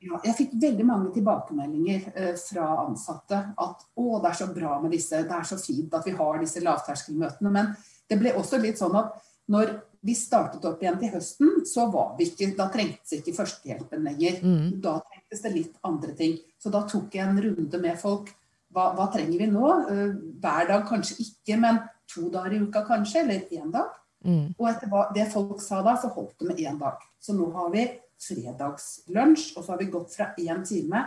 Ja, 0.03 0.19
jeg 0.27 0.35
fikk 0.35 0.55
veldig 0.59 0.85
mange 0.85 1.11
tilbakemeldinger 1.15 2.09
eh, 2.19 2.33
fra 2.35 2.65
ansatte 2.83 3.39
at 3.63 3.85
å, 3.95 4.19
det 4.19 4.29
er 4.33 4.39
så 4.41 4.49
bra 4.51 4.75
med 4.83 4.91
disse, 4.91 5.21
det 5.23 5.35
er 5.37 5.45
så 5.47 5.55
fint 5.61 5.93
at 5.95 6.03
vi 6.05 6.15
har 6.17 6.41
disse 6.41 6.61
lavterskelmøtene. 6.63 7.53
Men 7.53 7.71
det 8.11 8.19
ble 8.19 8.33
også 8.37 8.59
litt 8.61 8.81
sånn 8.81 8.97
at 8.99 9.15
når 9.51 9.73
vi 10.03 10.15
startet 10.15 10.65
opp 10.67 10.81
igjen 10.83 11.00
til 11.00 11.13
høsten, 11.13 11.51
så 11.67 11.88
var 11.91 12.13
vi 12.17 12.27
ikke, 12.27 12.51
da 12.57 12.67
trengtes 12.71 13.15
ikke 13.17 13.35
førstehjelpen 13.38 14.03
lenger. 14.03 14.39
Mm. 14.43 14.81
Da 14.83 14.97
trengtes 15.00 15.43
det 15.45 15.53
litt 15.53 15.77
andre 15.88 16.15
ting. 16.17 16.38
Så 16.59 16.71
da 16.73 16.83
tok 16.89 17.15
jeg 17.15 17.23
en 17.23 17.39
runde 17.45 17.81
med 17.83 18.00
folk. 18.01 18.31
Hva, 18.73 18.89
hva 18.97 19.07
trenger 19.13 19.39
vi 19.39 19.47
nå? 19.51 19.65
Uh, 19.88 20.15
hver 20.43 20.67
dag 20.71 20.85
kanskje 20.89 21.19
ikke, 21.23 21.59
men 21.62 21.79
to 22.09 22.27
dager 22.33 22.57
i 22.57 22.62
uka 22.65 22.83
kanskje, 22.88 23.23
eller 23.23 23.47
én 23.55 23.71
dag. 23.71 23.95
Mm. 24.27 24.53
Og 24.57 24.69
etter 24.69 24.91
hva, 24.91 25.07
det 25.15 25.29
folk 25.31 25.63
sa 25.63 25.81
da, 25.85 25.95
så 26.00 26.12
holdt 26.15 26.35
det 26.41 26.51
med 26.51 26.63
én 26.63 26.79
dag. 26.81 27.00
Så 27.23 27.35
nå 27.38 27.47
har 27.55 27.71
vi 27.71 27.88
fredagslunsj, 28.23 29.53
og 29.55 29.63
så 29.63 29.73
har 29.73 29.81
vi 29.81 29.91
gått 29.93 30.15
fra 30.15 30.31
én 30.39 30.63
time 30.67 31.05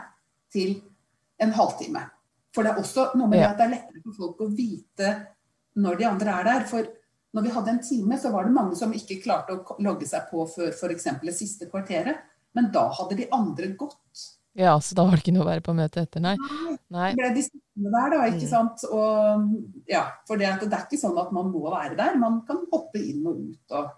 til 0.53 0.79
en 1.43 1.53
halvtime. 1.57 2.07
For 2.57 2.65
det 2.65 2.73
er 2.73 2.81
også 2.81 3.11
noe 3.19 3.29
med 3.29 3.43
ja. 3.43 3.51
at 3.53 3.59
det 3.61 3.67
er 3.67 3.75
lettere 3.75 4.05
for 4.07 4.21
folk 4.23 4.47
å 4.47 4.53
vite 4.57 5.11
når 5.77 5.99
de 6.01 6.07
andre 6.09 6.37
er 6.41 6.49
der. 6.49 6.69
For 6.71 6.89
når 7.37 7.45
vi 7.45 7.53
hadde 7.53 7.75
en 7.75 7.83
time, 7.85 8.17
så 8.19 8.31
var 8.33 8.47
det 8.47 8.55
mange 8.57 8.77
som 8.79 8.95
ikke 8.97 9.19
klarte 9.21 9.53
å 9.53 9.77
logge 9.85 10.09
seg 10.09 10.31
på 10.31 10.47
før 10.49 10.73
f.eks. 10.73 11.11
det 11.21 11.35
siste 11.37 11.69
kvarteret. 11.69 12.25
Men 12.57 12.71
da 12.73 12.87
hadde 12.97 13.19
de 13.19 13.27
andre 13.37 13.69
gått. 13.77 14.23
Ja, 14.57 14.79
så 14.81 14.97
da 14.97 15.05
var 15.05 15.19
det 15.19 15.21
ikke 15.27 15.35
noe 15.37 15.45
å 15.45 15.51
være 15.51 15.65
på 15.67 15.75
møte 15.77 16.01
etter, 16.07 16.23
nei. 16.25 16.33
nei. 16.89 17.11
Det 17.13 17.19
ble 17.19 17.33
de 17.37 17.43
sittende 17.45 17.91
der, 17.93 18.15
da, 18.15 18.21
ikke 18.31 18.47
mm. 18.47 18.53
sant. 18.55 18.87
Og 18.89 19.91
ja, 19.93 20.07
for 20.25 20.41
det, 20.41 20.55
det, 20.63 20.71
er 20.71 20.87
ikke 20.87 21.01
sånn 21.03 21.19
at 21.21 21.35
man 21.37 21.51
må 21.53 21.67
være 21.67 21.99
der. 21.99 22.17
Man 22.23 22.41
kan 22.49 22.63
hoppe 22.73 23.03
inn 23.03 23.21
og 23.29 23.43
ut 23.43 23.77
og 23.77 23.91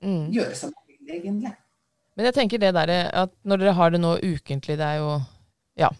mm. 0.00 0.24
gjøre 0.32 0.56
som 0.56 0.72
man 0.72 0.88
vil, 0.88 1.12
egentlig. 1.18 1.52
Men 2.16 2.30
jeg 2.30 2.36
tenker 2.38 2.64
det 2.64 2.72
der 2.78 2.94
at 3.12 3.36
når 3.44 3.60
dere 3.60 3.76
har 3.76 3.92
det 3.92 4.00
nå 4.00 4.16
ukentlig, 4.24 4.80
det 4.80 4.88
er 4.88 5.04
jo 5.04 5.12
Ja, 5.80 5.92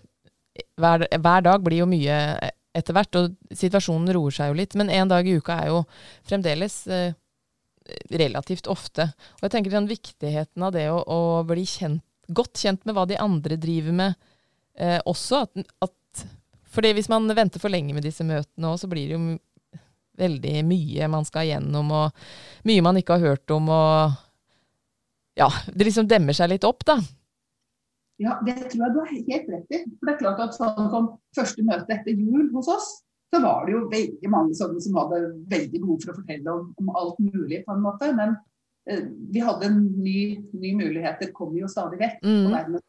hver, 0.80 1.04
hver 1.12 1.44
dag 1.44 1.62
blir 1.64 1.84
jo 1.84 1.86
mye 1.88 2.16
etter 2.76 2.96
hvert, 2.96 3.18
og 3.18 3.56
situasjonen 3.56 4.14
roer 4.16 4.34
seg 4.34 4.52
jo 4.52 4.60
litt. 4.60 4.76
Men 4.78 4.92
én 4.92 5.10
dag 5.10 5.26
i 5.28 5.36
uka 5.36 5.58
er 5.60 5.72
jo 5.72 5.82
fremdeles 6.28 6.78
eh, 6.88 7.12
relativt 8.14 8.70
ofte. 8.70 9.10
Og 9.38 9.46
jeg 9.46 9.56
tenker 9.56 9.74
den 9.74 9.90
viktigheten 9.90 10.64
av 10.64 10.72
det 10.76 10.88
å, 10.92 11.02
å 11.02 11.20
bli 11.48 11.66
kjent 11.68 12.04
godt 12.32 12.60
kjent 12.62 12.84
med 12.86 12.96
hva 12.96 13.06
de 13.08 13.18
andre 13.20 13.58
driver 13.60 13.96
med 13.96 14.14
eh, 14.78 14.98
også. 15.08 15.44
At, 15.44 15.72
at, 15.84 16.26
fordi 16.72 16.92
hvis 16.96 17.10
man 17.12 17.28
venter 17.36 17.62
for 17.62 17.72
lenge 17.72 17.94
med 17.96 18.06
disse 18.06 18.24
møtene 18.26 18.72
òg, 18.72 18.78
så 18.80 18.90
blir 18.90 19.10
det 19.10 19.18
jo 19.18 19.38
veldig 20.22 20.58
mye 20.68 21.08
man 21.08 21.26
skal 21.26 21.48
igjennom, 21.48 21.88
og 21.96 22.68
mye 22.68 22.84
man 22.84 22.98
ikke 23.00 23.16
har 23.16 23.32
hørt 23.32 23.54
om, 23.54 23.70
og 23.72 24.12
ja, 25.40 25.48
det 25.72 25.88
liksom 25.88 26.08
demmer 26.08 26.36
seg 26.36 26.52
litt 26.52 26.66
opp, 26.68 26.84
da. 26.86 26.98
Ja, 28.20 28.36
det 28.44 28.58
tror 28.70 28.84
jeg 28.84 28.94
du 28.94 29.00
har 29.00 29.10
helt 29.12 29.48
rett 29.54 29.74
i. 29.74 29.80
For 29.96 30.08
det 30.08 30.12
er 30.14 30.20
klart 30.20 30.42
at 30.44 30.56
sånn 30.56 30.90
som 30.92 31.08
første 31.36 31.64
møte 31.66 31.96
etter 31.96 32.18
jul 32.18 32.50
hos 32.52 32.68
oss, 32.70 32.90
så 33.32 33.40
var 33.40 33.64
det 33.64 33.72
jo 33.72 33.86
veldig 33.88 34.30
mange 34.32 34.56
sånne 34.56 34.80
som 34.84 34.96
hadde 35.00 35.20
veldig 35.48 35.80
behov 35.80 36.02
for 36.02 36.12
å 36.12 36.16
fortelle 36.18 36.52
om, 36.52 36.66
om 36.82 36.90
alt 37.00 37.20
mulig, 37.24 37.62
på 37.64 37.72
en 37.72 37.84
måte. 37.84 38.10
Men 38.18 38.34
eh, 38.90 39.06
vi 39.32 39.40
hadde 39.44 39.70
en 39.70 39.80
ny, 40.04 40.18
ny 40.52 40.74
muligheter, 40.76 41.32
kommer 41.36 41.62
jo 41.62 41.70
stadig 41.72 42.00
vekk. 42.02 42.20
Mm. 42.26 42.42
Og 42.42 42.56
dermed 42.58 42.84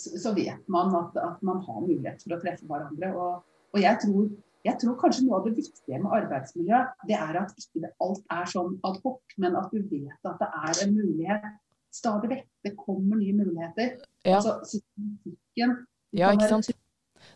så, 0.00 0.14
så, 0.24 0.32
vet 0.36 0.64
man 0.72 0.94
at, 0.96 1.20
at, 1.20 1.44
man 1.44 1.60
har 1.66 1.84
mulighet 1.84 2.24
for 2.24 2.36
å 2.36 2.40
treffe 2.40 2.68
hverandre. 2.68 3.12
Og, 3.12 3.44
og 3.76 3.82
jeg, 3.82 4.00
tror, 4.02 4.32
jeg, 4.64 4.78
tror, 4.80 4.96
kanskje 5.04 5.26
noe 5.26 5.42
av 5.42 5.46
det 5.50 5.54
viktige 5.60 6.00
med 6.00 6.16
arbeidsmiljø, 6.22 6.80
det 7.08 7.20
er 7.20 7.40
at 7.42 7.54
ikke 7.60 7.92
alt 8.08 8.24
er 8.40 8.50
sånn 8.56 8.76
adhoc, 8.88 9.20
men 9.42 9.60
at 9.60 9.72
du 9.72 9.84
vet 9.92 10.32
at 10.32 10.40
det 10.40 10.50
er 10.64 10.84
en 10.86 10.96
mulighet 10.96 11.48
stadig 12.00 12.32
vekk. 12.32 12.48
Det 12.66 12.72
kommer 12.78 13.20
nye 13.20 13.36
muligheter. 13.36 13.94
Ja. 14.24 14.38
Altså 14.38 14.58
systematikken. 14.72 15.76
Ja, 16.16 16.32
ikke 16.34 16.50
sant. 16.50 16.70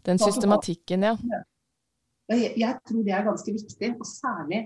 Den 0.06 0.20
systematikken, 0.20 1.06
ja. 1.08 1.14
Jeg, 2.30 2.52
jeg, 2.62 2.76
tror 2.86 3.02
det 3.06 3.14
er 3.14 3.26
ganske 3.26 3.52
viktig, 3.52 3.88
og 3.98 4.06
særlig 4.06 4.60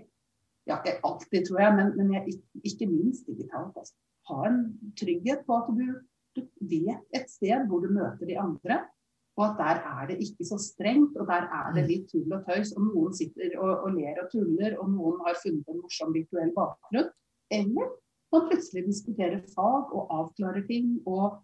ja, 0.68 0.76
alltid, 1.08 1.46
tror 1.46 1.60
jeg, 1.60 1.76
men, 1.78 1.92
men 1.98 2.12
jeg, 2.14 2.34
ikke 2.64 2.88
minst 2.88 3.26
digitalt. 3.28 3.76
Altså. 3.76 3.94
Ha 4.28 4.40
en 4.48 4.58
trygghet 5.00 5.44
på 5.46 5.56
at 5.56 5.70
du, 5.78 5.86
du, 6.36 6.42
vet 6.60 7.16
et 7.16 7.30
sted 7.30 7.66
hvor 7.68 7.80
du 7.84 7.90
møter 7.92 8.28
de 8.28 8.38
andre, 8.40 8.78
og 9.36 9.44
at 9.48 9.56
der 9.58 9.80
er 9.90 10.06
det 10.10 10.16
ikke 10.22 10.46
så 10.46 10.58
strengt, 10.62 11.16
og 11.18 11.26
der 11.26 11.48
er 11.58 11.72
det 11.74 11.82
mm. 11.84 11.90
litt 11.90 12.06
tull 12.12 12.36
og 12.36 12.44
tøys. 12.46 12.70
Og 12.76 12.86
noen 12.86 13.16
sitter 13.16 13.56
og, 13.58 13.72
og 13.86 13.96
ler 13.96 14.20
og 14.22 14.30
tuller, 14.32 14.76
og 14.78 14.92
noen 14.92 15.20
har 15.26 15.40
funnet 15.42 15.72
en 15.72 15.80
morsom 15.82 16.14
virtuell 16.14 16.52
bakgrunn. 16.56 17.10
Eller 17.58 17.90
man 18.34 18.48
plutselig 18.50 18.84
diskuterer 18.88 19.40
fag 19.54 19.94
og 19.94 20.12
avklarer 20.12 20.66
ting 20.68 20.96
og 21.06 21.40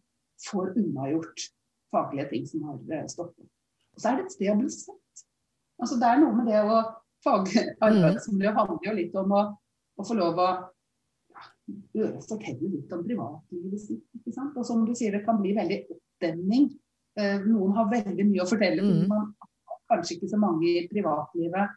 får 0.47 0.75
unnagjort 0.77 1.47
faglige 1.91 2.29
ting 2.31 2.47
som 2.49 2.65
har 2.69 3.07
stoppet. 3.11 3.47
Og 3.95 4.03
så 4.03 4.11
er 4.11 4.19
det 4.19 4.29
et 4.29 4.35
sted 4.37 4.53
å 4.53 4.59
bli 4.61 4.71
sett. 4.73 5.25
Altså, 5.81 5.97
det 6.01 6.09
er 6.09 6.21
noe 6.23 6.37
med 6.37 6.51
det 6.51 6.61
å 6.61 6.81
Fagarbeidsmiljø 7.25 8.53
handler 8.57 8.87
jo 8.87 8.93
litt 8.97 9.17
om 9.21 9.33
å, 9.37 9.41
å 10.01 10.05
få 10.09 10.17
lov 10.17 10.39
å 10.41 10.49
ja, 11.93 12.07
fortelle 12.25 12.71
litt 12.73 12.93
om 12.97 13.03
privatlivet 13.05 13.83
sitt. 13.83 14.07
ikke 14.17 14.33
sant? 14.33 14.57
Og 14.57 14.67
som 14.67 14.87
du 14.87 14.95
sier, 14.97 15.13
det 15.13 15.27
kan 15.27 15.41
bli 15.43 15.53
veldig 15.57 15.83
oppdemning. 15.93 16.71
Eh, 17.21 17.45
noen 17.45 17.77
har 17.77 17.91
veldig 17.93 18.25
mye 18.25 18.45
å 18.45 18.49
fortelle, 18.49 18.81
fordi 18.81 19.03
men 19.03 19.13
man 19.13 19.29
har 19.37 19.83
kanskje 19.93 20.17
ikke 20.17 20.31
så 20.33 20.41
mange 20.41 20.65
i 20.71 20.87
privatlivet 20.89 21.77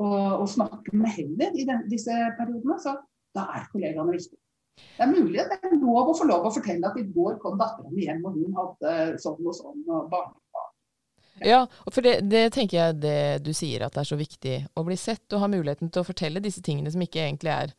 å, 0.00 0.08
å 0.42 0.46
snakke 0.50 0.96
med 0.96 1.14
heller 1.14 1.54
i 1.54 1.66
den, 1.68 1.86
disse 1.92 2.16
periodene. 2.40 2.80
Så 2.82 2.96
da 3.34 3.48
er 3.58 3.68
kollegaene 3.72 4.14
viktige. 4.14 4.40
Det 4.74 5.04
er 5.04 5.10
mulig 5.10 5.38
at 5.42 5.52
det 5.52 5.70
er 5.70 5.76
lov 5.78 6.10
å 6.10 6.16
få 6.18 6.26
lov 6.26 6.48
å 6.48 6.54
fortelle 6.54 6.88
at 6.88 6.96
i 6.98 7.04
går 7.14 7.36
kom 7.42 7.58
dattera 7.60 7.92
mi 7.92 8.08
hjem, 8.08 8.24
og 8.26 8.38
hun 8.38 8.56
hadde 8.58 8.94
sånn 9.22 9.44
og 9.44 9.54
sånn, 9.54 9.84
og 9.86 10.08
barnebarn 10.10 10.40
ja, 11.42 11.64
for 11.90 12.04
det, 12.06 12.20
det, 12.30 12.44
tenker 12.54 12.78
jeg 12.78 12.98
det 13.02 13.20
du 13.42 13.50
sier, 13.56 13.82
at 13.82 13.94
det 13.94 14.04
er 14.04 14.06
så 14.06 14.18
viktig 14.18 14.58
å 14.78 14.84
bli 14.86 14.96
sett 14.98 15.34
og 15.34 15.42
ha 15.42 15.48
muligheten 15.50 15.90
til 15.90 16.04
å 16.04 16.06
fortelle 16.06 16.42
disse 16.42 16.62
tingene 16.62 16.92
som 16.94 17.02
ikke 17.02 17.24
egentlig 17.24 17.50
er 17.50 17.72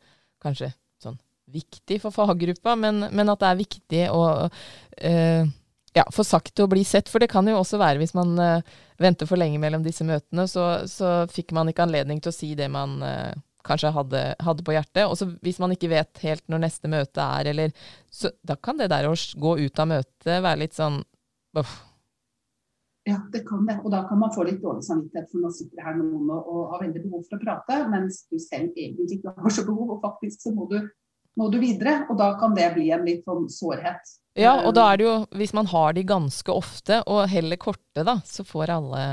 kanskje 0.44 0.74
sånn 1.00 1.16
viktig 1.52 2.02
for 2.02 2.12
faggruppa, 2.12 2.74
men, 2.76 3.06
men 3.16 3.32
at 3.32 3.40
det 3.40 3.48
er 3.48 3.62
viktig 3.62 4.02
å 4.12 4.22
uh, 4.44 5.48
ja, 5.96 6.04
få 6.12 6.26
sagt 6.26 6.60
og 6.60 6.70
bli 6.74 6.84
sett. 6.84 7.08
For 7.08 7.22
det 7.22 7.30
kan 7.32 7.48
jo 7.48 7.56
også 7.62 7.80
være 7.80 8.02
hvis 8.02 8.12
man 8.18 8.36
uh, 8.36 8.76
venter 9.00 9.28
for 9.30 9.40
lenge 9.40 9.60
mellom 9.62 9.84
disse 9.86 10.04
møtene, 10.04 10.44
så, 10.50 10.68
så, 10.90 11.16
fikk 11.32 11.56
man 11.56 11.72
ikke 11.72 11.86
anledning 11.86 12.20
til 12.20 12.34
å 12.34 12.36
si 12.36 12.52
det 12.58 12.68
man 12.72 12.98
uh, 13.00 13.32
kanskje 13.66 13.92
hadde, 13.94 14.22
hadde, 14.46 14.64
på 14.66 14.76
hjertet. 14.76 15.04
Og 15.06 15.18
så 15.18 15.28
hvis 15.44 15.60
man 15.62 15.74
ikke 15.74 15.90
vet 15.92 16.22
helt 16.24 16.46
når 16.52 16.64
neste 16.66 16.90
møte 16.92 17.26
er, 17.40 17.52
eller 17.52 17.74
så 18.12 18.32
Da 18.46 18.56
kan 18.56 18.78
det 18.78 18.88
der 18.92 19.08
å 19.10 19.14
gå 19.14 19.58
ut 19.60 19.82
av 19.82 19.90
møtet 19.90 20.40
være 20.40 20.62
litt 20.62 20.76
sånn 20.76 21.02
uff, 21.56 21.74
ja, 23.06 23.20
det 23.32 23.44
kan 23.46 23.66
det. 23.66 23.76
Og 23.84 23.92
da 23.94 24.02
kan 24.08 24.18
man 24.18 24.32
få 24.34 24.42
litt 24.48 24.58
dårlig 24.62 24.82
samvittighet 24.82 25.28
for 25.30 25.44
nå 25.44 25.50
sitter 25.54 25.84
her 25.86 25.94
noen 25.94 26.26
og, 26.26 26.46
og 26.50 26.72
har 26.72 26.80
veldig 26.82 27.02
behov 27.04 27.20
for 27.28 27.38
å 27.38 27.44
prate, 27.44 27.76
mens 27.92 28.24
du 28.26 28.34
selv 28.42 28.74
egentlig 28.74 29.20
ikke 29.20 29.34
har 29.36 29.54
så 29.54 29.62
behov, 29.68 29.92
og 29.94 30.00
faktisk 30.02 30.42
så 30.42 30.50
må 30.54 30.66
du, 30.72 30.80
må 31.38 31.46
du 31.52 31.60
videre. 31.62 32.00
Og 32.10 32.18
da 32.18 32.32
kan 32.40 32.56
det 32.58 32.72
bli 32.74 32.88
en 32.96 33.06
litt 33.06 33.22
sånn 33.28 33.46
sårhet. 33.52 34.16
Ja, 34.34 34.56
og 34.66 34.74
da 34.74 34.88
er 34.90 34.98
det 34.98 35.06
jo, 35.06 35.14
hvis 35.38 35.54
man 35.54 35.70
har 35.70 35.94
de 35.94 36.02
ganske 36.08 36.50
ofte, 36.52 36.98
og 37.06 37.30
heller 37.30 37.60
korte, 37.62 38.02
da, 38.02 38.18
så 38.26 38.44
får 38.46 38.74
alle 38.80 39.04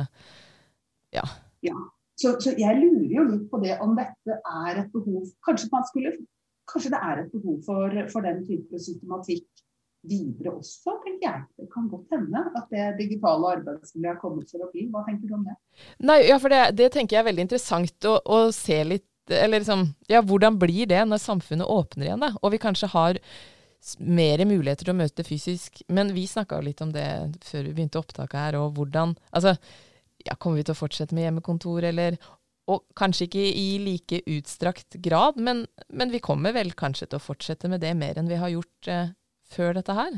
Ja. 1.13 1.27
ja. 1.61 1.77
Så, 2.19 2.35
så, 2.43 2.53
jeg 2.57 2.77
lurer 2.77 3.15
jo 3.17 3.25
litt 3.31 3.49
på 3.49 3.59
det 3.63 3.79
om 3.81 3.95
dette 3.97 4.35
er 4.37 4.83
et 4.83 4.91
behov 4.93 5.25
Kanskje 5.45 5.81
skulle 5.89 6.13
Kanskje 6.69 6.93
det 6.93 6.99
er 7.01 7.23
et 7.23 7.31
behov 7.33 7.57
for, 7.65 7.95
for 8.13 8.25
den 8.25 8.43
type 8.47 8.79
systematikk 8.79 9.47
videre 10.07 10.51
også, 10.51 10.97
tenker 11.03 11.25
jeg. 11.27 11.41
Det 11.59 11.69
kan 11.71 11.87
godt 11.91 12.11
hende 12.11 12.43
at 12.59 12.71
det 12.71 12.87
digitale 12.99 13.53
arbeidsmiljøet 13.57 14.11
har 14.11 14.19
kommet 14.21 14.51
for 14.51 14.65
å 14.65 14.69
bli. 14.71 14.85
Hva 14.91 15.03
tenker 15.07 15.29
du 15.29 15.37
om 15.37 15.45
det? 15.47 15.55
Nei, 16.03 16.19
ja, 16.27 16.37
for 16.43 16.53
det, 16.53 16.61
det 16.79 16.89
tenker 16.93 17.17
jeg 17.17 17.23
er 17.23 17.29
veldig 17.29 17.45
interessant 17.47 18.07
å, 18.09 18.17
å 18.19 18.39
se 18.55 18.81
litt 18.87 19.07
Eller 19.31 19.61
liksom 19.61 19.85
Ja, 20.11 20.19
hvordan 20.19 20.57
blir 20.59 20.89
det 20.91 20.99
når 21.07 21.21
samfunnet 21.23 21.69
åpner 21.71 22.09
igjen, 22.09 22.25
da? 22.25 22.33
Og 22.41 22.51
vi 22.51 22.59
kanskje 22.59 22.91
har 22.91 23.19
mer 23.99 24.43
muligheter 24.47 24.87
til 24.87 24.93
å 24.93 24.99
møte 24.99 25.23
fysisk. 25.27 25.81
Men 25.91 26.11
vi 26.15 26.25
snakka 26.27 26.59
jo 26.59 26.67
litt 26.67 26.83
om 26.83 26.91
det 26.91 27.07
før 27.43 27.65
vi 27.67 27.73
begynte 27.75 27.99
opptaket 27.99 28.39
her, 28.39 28.59
og 28.59 28.77
hvordan 28.77 29.15
Altså, 29.31 29.55
ja, 30.27 30.37
kommer 30.39 30.61
vi 30.61 30.67
til 30.67 30.75
å 30.75 30.79
fortsette 30.79 31.15
med 31.15 31.27
hjemmekontor, 31.27 31.85
eller 31.89 32.17
og 32.71 32.85
kanskje 32.95 33.27
ikke 33.27 33.43
i 33.59 33.67
like 33.83 34.21
utstrakt 34.31 34.95
grad, 35.03 35.35
men, 35.35 35.65
men, 35.91 36.11
vi 36.13 36.21
kommer 36.23 36.53
vel 36.55 36.71
kanskje 36.79 37.09
til 37.11 37.19
å 37.19 37.23
fortsette 37.23 37.67
med 37.71 37.83
det 37.83 37.91
mer 37.99 38.19
enn 38.19 38.29
vi 38.31 38.39
har 38.39 38.53
gjort 38.53 38.87
eh, 38.91 39.11
før 39.51 39.75
dette 39.79 39.95
her? 39.97 40.15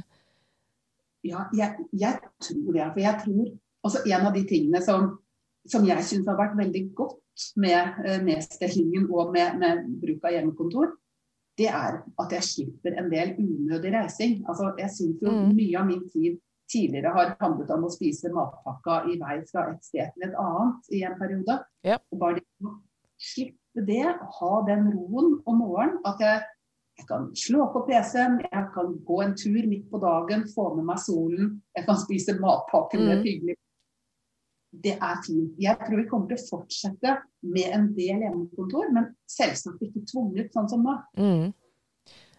Ja, 1.26 1.48
jeg, 1.58 1.88
jeg 1.98 2.20
tror 2.44 2.76
det. 2.76 2.90
For 2.94 3.02
jeg 3.02 3.22
tror 3.24 3.54
også 3.86 4.02
En 4.10 4.26
av 4.26 4.34
de 4.34 4.42
tingene 4.50 4.80
som, 4.82 5.12
som 5.70 5.84
jeg 5.86 6.02
syns 6.06 6.30
har 6.30 6.38
vært 6.40 6.56
veldig 6.58 6.84
godt 6.98 7.50
med 7.62 7.98
eh, 8.06 8.22
nedstillingen 8.26 9.10
og 9.14 9.34
med, 9.34 9.60
med, 9.62 9.84
bruk 10.02 10.26
av 10.26 10.34
hjemmekontor, 10.34 10.94
det 11.58 11.70
er 11.70 12.00
at 12.22 12.34
jeg 12.34 12.48
slipper 12.50 12.98
en 13.00 13.12
del 13.12 13.36
unødig 13.40 13.94
reising. 13.94 14.40
Altså, 14.50 14.72
jeg 14.82 14.92
syns 14.94 15.22
jo 15.24 15.34
mm. 15.34 15.54
mye 15.54 15.78
av 15.82 15.90
min 15.90 16.02
tid 16.14 16.40
tidligere 16.72 17.14
har 17.14 17.36
handlet 17.42 17.72
om 17.76 17.86
å 17.88 17.94
spise 17.94 18.32
matpakka 18.34 19.04
i 19.12 19.20
vei 19.22 19.38
fra 19.50 19.68
et 19.72 19.86
sted 19.86 20.16
til 20.16 20.28
et 20.28 20.40
annet 20.42 20.92
i 20.96 21.04
en 21.06 21.18
periode. 21.20 21.60
Ja. 21.86 22.00
Og 22.12 22.22
bare 22.22 22.44
slippe 23.22 23.86
det, 23.86 24.04
ha 24.40 24.52
den 24.68 24.90
roen 24.94 25.40
om 25.46 25.62
morgenen, 25.62 26.02
at 26.08 26.22
jeg 26.24 26.44
jeg 26.96 27.08
kan 27.10 27.28
slå 27.36 27.66
på 27.74 27.82
PC-en, 27.90 28.38
jeg 28.46 28.68
kan 28.72 28.94
gå 29.08 29.18
en 29.24 29.36
tur 29.36 29.68
midt 29.68 29.90
på 29.92 30.00
dagen, 30.00 30.46
få 30.56 30.70
med 30.78 30.88
meg 30.88 31.02
solen, 31.04 31.50
jeg 31.76 31.88
kan 31.88 31.98
spise 32.00 32.38
matpakke 32.40 33.00
med 33.02 33.18
mm. 33.20 33.26
hyggelig. 33.26 33.56
Det 34.86 34.94
er 34.96 35.20
fint. 35.26 35.52
Jeg 35.60 35.80
tror 35.82 36.00
vi 36.00 36.08
kommer 36.08 36.32
til 36.32 36.40
å 36.40 36.48
fortsette 36.50 37.18
med 37.48 37.76
en 37.76 37.90
del 37.96 38.24
hjemmekontor, 38.24 38.90
men 38.96 39.10
selvsagt 39.32 39.84
ikke 39.84 40.06
tvunget 40.12 40.56
sånn 40.56 40.72
som 40.72 40.88
nå. 40.88 40.96
Mm. 41.20 41.52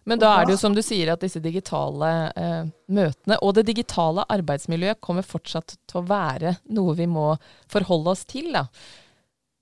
Men 0.07 0.21
da 0.21 0.29
er 0.37 0.47
det 0.47 0.55
jo 0.55 0.61
som 0.61 0.75
du 0.75 0.79
sier 0.85 1.11
at 1.11 1.23
disse 1.23 1.41
digitale 1.43 2.11
eh, 2.39 2.69
møtene 2.95 3.37
og 3.43 3.57
det 3.57 3.65
digitale 3.67 4.23
arbeidsmiljøet 4.31 5.01
kommer 5.03 5.25
fortsatt 5.27 5.75
til 5.83 5.99
å 5.99 6.05
være 6.07 6.55
noe 6.77 6.95
vi 6.95 7.09
må 7.11 7.33
forholde 7.71 8.13
oss 8.13 8.23
til. 8.29 8.53
da. 8.55 8.67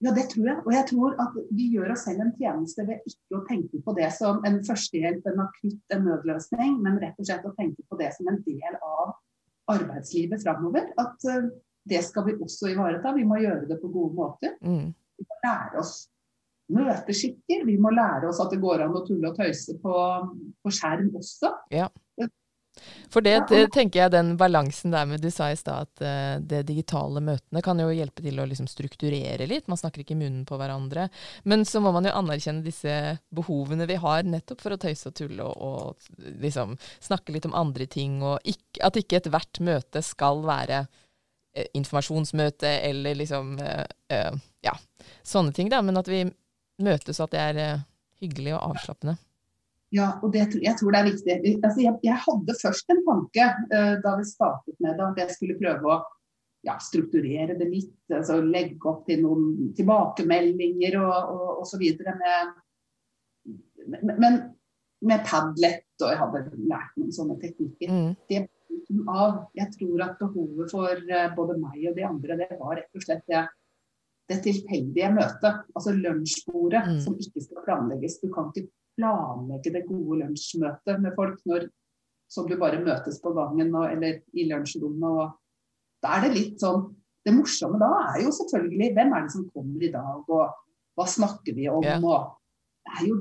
Ja, 0.05 0.11
det 0.13 0.27
tror 0.29 0.45
jeg. 0.51 0.57
Og 0.61 0.71
jeg 0.75 0.87
tror 0.91 1.15
at 1.23 1.37
vi 1.55 1.69
gjør 1.73 1.93
oss 1.95 2.05
selv 2.05 2.21
en 2.25 2.33
tjeneste 2.37 2.85
ved 2.85 3.05
ikke 3.09 3.39
å 3.39 3.43
tenke 3.47 3.81
på 3.81 3.95
det 3.97 4.11
som 4.13 4.43
en 4.45 4.59
førstehjelp, 4.67 5.25
en 5.31 5.45
akutt, 5.47 5.81
en 5.95 6.03
nødløsning, 6.05 6.75
men 6.83 6.99
rett 7.01 7.21
og 7.21 7.29
slett 7.29 7.47
å 7.47 7.53
tenke 7.57 7.85
på 7.89 7.97
det 8.01 8.11
som 8.17 8.29
en 8.29 8.41
del 8.45 8.77
av 8.85 9.15
arbeidslivet 9.73 10.43
framover. 10.43 10.91
At 11.01 11.25
uh, 11.31 11.47
det 11.89 12.03
skal 12.05 12.27
vi 12.27 12.35
også 12.37 12.69
ivareta. 12.73 13.15
Vi 13.15 13.25
må 13.25 13.39
gjøre 13.41 13.65
det 13.71 13.79
på 13.81 13.89
gode 13.93 14.13
måter. 14.17 14.53
Mm. 14.61 14.91
Vi 14.93 15.25
må 15.25 15.39
lære 15.47 15.81
oss 15.81 15.95
møteskikker. 16.73 17.65
Vi 17.67 17.77
må 17.81 17.91
lære 17.93 18.29
oss 18.29 18.41
at 18.43 18.53
det 18.53 18.61
går 18.63 18.85
an 18.85 18.97
å 18.97 19.03
tulle 19.05 19.31
og 19.31 19.37
tøyse 19.37 19.77
på, 19.81 19.99
på 20.63 20.73
skjerm 20.73 21.11
også. 21.19 21.53
Ja. 21.73 21.89
For 23.09 23.23
det, 23.23 23.35
det, 23.49 23.69
tenker 23.73 24.01
jeg 24.01 24.13
den 24.13 24.33
balansen 24.39 24.93
der 24.93 25.05
med 25.07 25.23
du 25.23 25.29
sa 25.31 25.47
i 25.51 25.57
stad 25.57 25.87
at 25.87 26.03
uh, 26.03 26.43
det 26.43 26.65
digitale 26.67 27.21
møtene 27.23 27.61
kan 27.63 27.79
jo 27.79 27.87
hjelpe 27.93 28.23
til 28.25 28.41
å 28.41 28.47
liksom 28.49 28.67
strukturere 28.69 29.47
litt. 29.49 29.69
Man 29.71 29.79
snakker 29.79 30.03
ikke 30.03 30.15
i 30.15 30.19
munnen 30.19 30.43
på 30.47 30.59
hverandre. 30.59 31.07
Men 31.47 31.65
så 31.67 31.81
må 31.83 31.93
man 31.95 32.07
jo 32.07 32.15
anerkjenne 32.17 32.65
disse 32.65 33.15
behovene 33.35 33.87
vi 33.89 33.99
har 34.01 34.27
nettopp 34.27 34.65
for 34.65 34.75
å 34.75 34.81
tøyse 34.81 35.11
og 35.11 35.17
tulle 35.17 35.47
og, 35.47 35.55
og 35.55 36.35
liksom 36.43 36.75
snakke 36.99 37.35
litt 37.35 37.47
om 37.47 37.55
andre 37.57 37.87
ting. 37.87 38.19
Og 38.25 38.39
ikke, 38.43 38.81
at 38.89 38.99
ikke 38.99 39.21
ethvert 39.21 39.61
møte 39.63 40.03
skal 40.05 40.43
være 40.45 40.85
uh, 40.85 41.67
informasjonsmøte 41.77 42.79
eller 42.91 43.21
liksom 43.23 43.55
uh, 43.61 43.85
Ja, 44.65 44.73
sånne 45.23 45.53
ting, 45.55 45.71
da. 45.71 45.79
Men 45.85 46.01
at 46.01 46.09
vi 46.11 46.25
møtes 46.83 47.21
at 47.23 47.31
det 47.31 47.41
er 47.41 47.83
hyggelig 48.23 48.55
og 48.57 48.71
avslappende. 48.71 49.15
Ja, 49.93 50.09
og 50.23 50.33
det, 50.33 50.47
jeg 50.63 50.75
tror 50.79 50.91
det 50.91 50.99
er 50.99 51.07
viktig. 51.07 51.35
Altså, 51.63 51.79
jeg, 51.83 51.93
jeg, 52.03 52.17
hadde 52.25 52.57
først 52.61 52.91
en 52.91 53.01
tanke 53.05 53.47
uh, 53.71 53.95
da 54.03 54.15
vi 54.19 54.27
startet 54.27 54.77
med 54.83 54.97
det, 54.97 55.07
at 55.07 55.21
jeg 55.23 55.35
skulle 55.35 55.57
prøve 55.59 55.93
å 55.93 55.99
ja, 56.65 56.75
strukturere 56.81 57.55
det 57.59 57.69
litt. 57.69 57.93
Altså, 58.09 58.41
legge 58.41 58.89
opp 58.91 59.05
til 59.07 59.23
noen 59.23 59.71
tilbakemeldinger 59.77 60.97
og, 61.03 61.15
og, 61.35 61.47
og 61.61 61.69
så 61.69 61.79
videre. 61.79 62.15
Med, 62.19 64.11
men 64.17 64.41
med 65.05 65.23
Padlet, 65.27 65.85
og 66.01 66.09
jeg 66.09 66.21
hadde 66.23 66.43
lært 66.65 66.99
noen 66.99 67.13
sånne 67.15 67.37
teknikker. 67.43 67.91
Mm. 67.91 68.13
Det 68.31 68.45
av, 69.09 69.45
Jeg 69.55 69.71
tror 69.77 70.01
at 70.03 70.17
behovet 70.19 70.73
for 70.73 70.91
uh, 70.91 71.29
både 71.37 71.55
meg 71.61 71.85
og 71.89 71.95
de 71.95 72.03
andre, 72.09 72.41
det 72.41 72.57
var 72.59 72.75
rett 72.81 72.97
og 72.97 73.05
slett 73.05 73.23
det, 73.31 73.45
det 74.29 74.41
tilfeldige 74.45 75.11
møtet. 75.13 75.63
Altså 75.75 75.93
lunsjbordet 75.93 76.83
mm. 76.87 76.99
som 77.03 77.17
ikke 77.21 77.43
skal 77.43 77.65
planlegges. 77.67 78.19
Du 78.23 78.29
kan 78.33 78.49
ikke 78.51 78.69
planlegge 78.97 79.73
det 79.75 79.85
gode 79.89 80.21
lunsjmøtet 80.23 81.01
med 81.03 81.15
folk 81.17 81.41
når, 81.49 81.67
som 82.31 82.47
du 82.49 82.55
bare 82.59 82.81
møtes 82.83 83.19
på 83.23 83.33
gangen 83.35 83.73
og, 83.75 83.89
eller 83.91 84.21
i 84.33 84.47
lunsjrommet. 84.49 85.09
Og 85.09 86.05
da 86.05 86.17
er 86.17 86.27
det 86.27 86.37
litt 86.37 86.61
sånn 86.63 86.91
Det 87.25 87.33
morsomme 87.33 87.79
da 87.81 87.87
er 88.11 88.19
jo 88.21 88.31
selvfølgelig 88.37 88.91
hvem 88.93 89.13
er 89.17 89.23
det 89.25 89.33
som 89.33 89.45
kommer 89.49 89.81
i 89.81 89.87
dag, 89.89 90.27
og 90.29 90.43
hva 90.93 91.05
snakker 91.09 91.55
vi 91.57 91.63
om? 91.71 91.81
Yeah. 91.81 92.03
Og 92.05 92.35
det 92.85 92.99
er 92.99 93.07
jo 93.07 93.15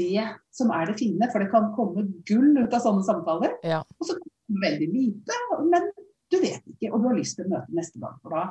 det 0.00 0.24
som 0.58 0.72
er 0.74 0.90
det 0.90 0.96
fine, 0.98 1.28
for 1.30 1.44
det 1.44 1.52
kan 1.52 1.68
komme 1.76 2.02
gull 2.26 2.58
ut 2.58 2.74
av 2.74 2.82
sånne 2.82 3.04
samtaler. 3.06 3.54
Yeah. 3.62 3.86
Og 3.94 4.10
så 4.10 4.16
veldig 4.50 4.88
lite, 4.90 5.38
men 5.70 5.86
du 6.34 6.40
vet 6.42 6.66
ikke, 6.66 6.90
og 6.90 6.98
du 6.98 7.06
har 7.12 7.14
lyst 7.20 7.38
til 7.38 7.46
å 7.46 7.52
møte 7.54 7.78
neste 7.78 8.02
gang. 8.02 8.18
For 8.24 8.34
da 8.34 8.42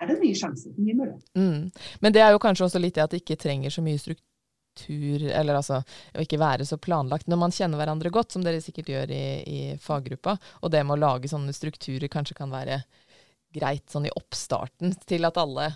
er 0.00 0.10
det 0.10 0.18
nye 0.22 0.36
sjanser 0.36 0.72
for 0.72 0.84
nye 0.84 0.96
muligheter. 0.96 1.28
Mm. 1.36 1.70
Men 2.00 2.16
det 2.16 2.22
er 2.24 2.34
jo 2.34 2.42
kanskje 2.42 2.66
også 2.66 2.80
litt 2.82 2.96
det 2.96 3.04
at 3.04 3.14
det 3.14 3.22
ikke 3.22 3.38
trenger 3.40 3.72
så 3.74 3.84
mye 3.84 4.00
struktur 4.00 5.26
eller 5.26 5.58
altså 5.58 5.80
å 5.82 6.24
ikke 6.24 6.40
være 6.40 6.66
så 6.68 6.78
planlagt. 6.80 7.28
Når 7.28 7.40
man 7.42 7.54
kjenner 7.54 7.80
hverandre 7.80 8.12
godt, 8.14 8.32
som 8.32 8.44
dere 8.44 8.62
sikkert 8.64 8.88
gjør 8.92 9.12
i, 9.12 9.24
i 9.44 9.60
faggruppa, 9.82 10.36
og 10.62 10.72
det 10.72 10.82
med 10.86 10.96
å 10.96 11.02
lage 11.04 11.30
sånne 11.30 11.54
strukturer 11.56 12.08
kanskje 12.12 12.38
kan 12.38 12.52
være 12.52 12.80
greit 13.54 13.90
sånn 13.90 14.06
i 14.06 14.14
oppstarten, 14.14 14.94
til 15.10 15.26
at 15.26 15.40
alle 15.40 15.72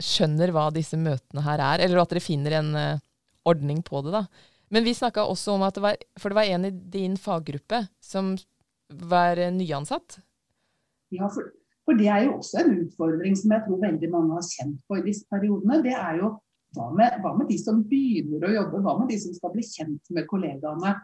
skjønner 0.00 0.50
hva 0.54 0.70
disse 0.72 0.96
møtene 0.96 1.44
her 1.44 1.60
er, 1.60 1.84
eller 1.84 2.00
at 2.00 2.14
dere 2.14 2.24
finner 2.24 2.56
en 2.58 2.70
uh, 2.72 3.02
ordning 3.44 3.82
på 3.84 4.00
det, 4.06 4.14
da. 4.16 4.24
Men 4.72 4.86
vi 4.86 4.94
snakka 4.96 5.26
også 5.28 5.54
om 5.54 5.62
at 5.66 5.76
det 5.76 5.82
var 5.84 5.98
For 6.18 6.32
det 6.32 6.38
var 6.38 6.48
en 6.50 6.64
i 6.66 6.70
din 6.72 7.18
faggruppe 7.20 7.82
som 8.02 8.32
var 8.88 9.38
nyansatt? 9.52 10.16
Ja, 11.14 11.28
for, 11.30 11.52
for, 11.84 11.98
det 12.00 12.08
er 12.08 12.24
jo 12.24 12.38
også 12.38 12.62
en 12.62 12.78
utfordring 12.80 13.36
som 13.36 13.52
jeg 13.52 13.64
tror 13.66 13.82
veldig 13.82 14.10
mange 14.12 14.38
har 14.38 14.46
kjent 14.48 14.80
på 14.88 14.98
i 14.98 15.04
disse 15.04 15.28
periodene. 15.32 15.82
Det 15.84 15.92
er 15.92 16.20
jo 16.22 16.30
hva 16.74 16.88
med, 16.96 17.18
hva 17.22 17.34
med, 17.38 17.48
de 17.50 17.58
som 17.60 17.82
begynner 17.86 18.48
å 18.48 18.54
jobbe, 18.54 18.80
hva 18.82 18.96
med 18.98 19.12
de 19.12 19.18
som 19.22 19.34
skal 19.36 19.52
bli 19.54 19.64
kjent 19.66 20.10
med 20.16 20.26
kollegaene 20.30 20.94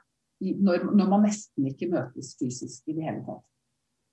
når, 0.41 0.89
når, 0.97 1.07
man 1.13 1.27
nesten 1.29 1.69
ikke 1.69 1.91
møtes 1.93 2.33
fysisk 2.41 2.89
i 2.89 2.97
det 2.97 3.07
hele 3.07 3.23
tatt. 3.27 3.45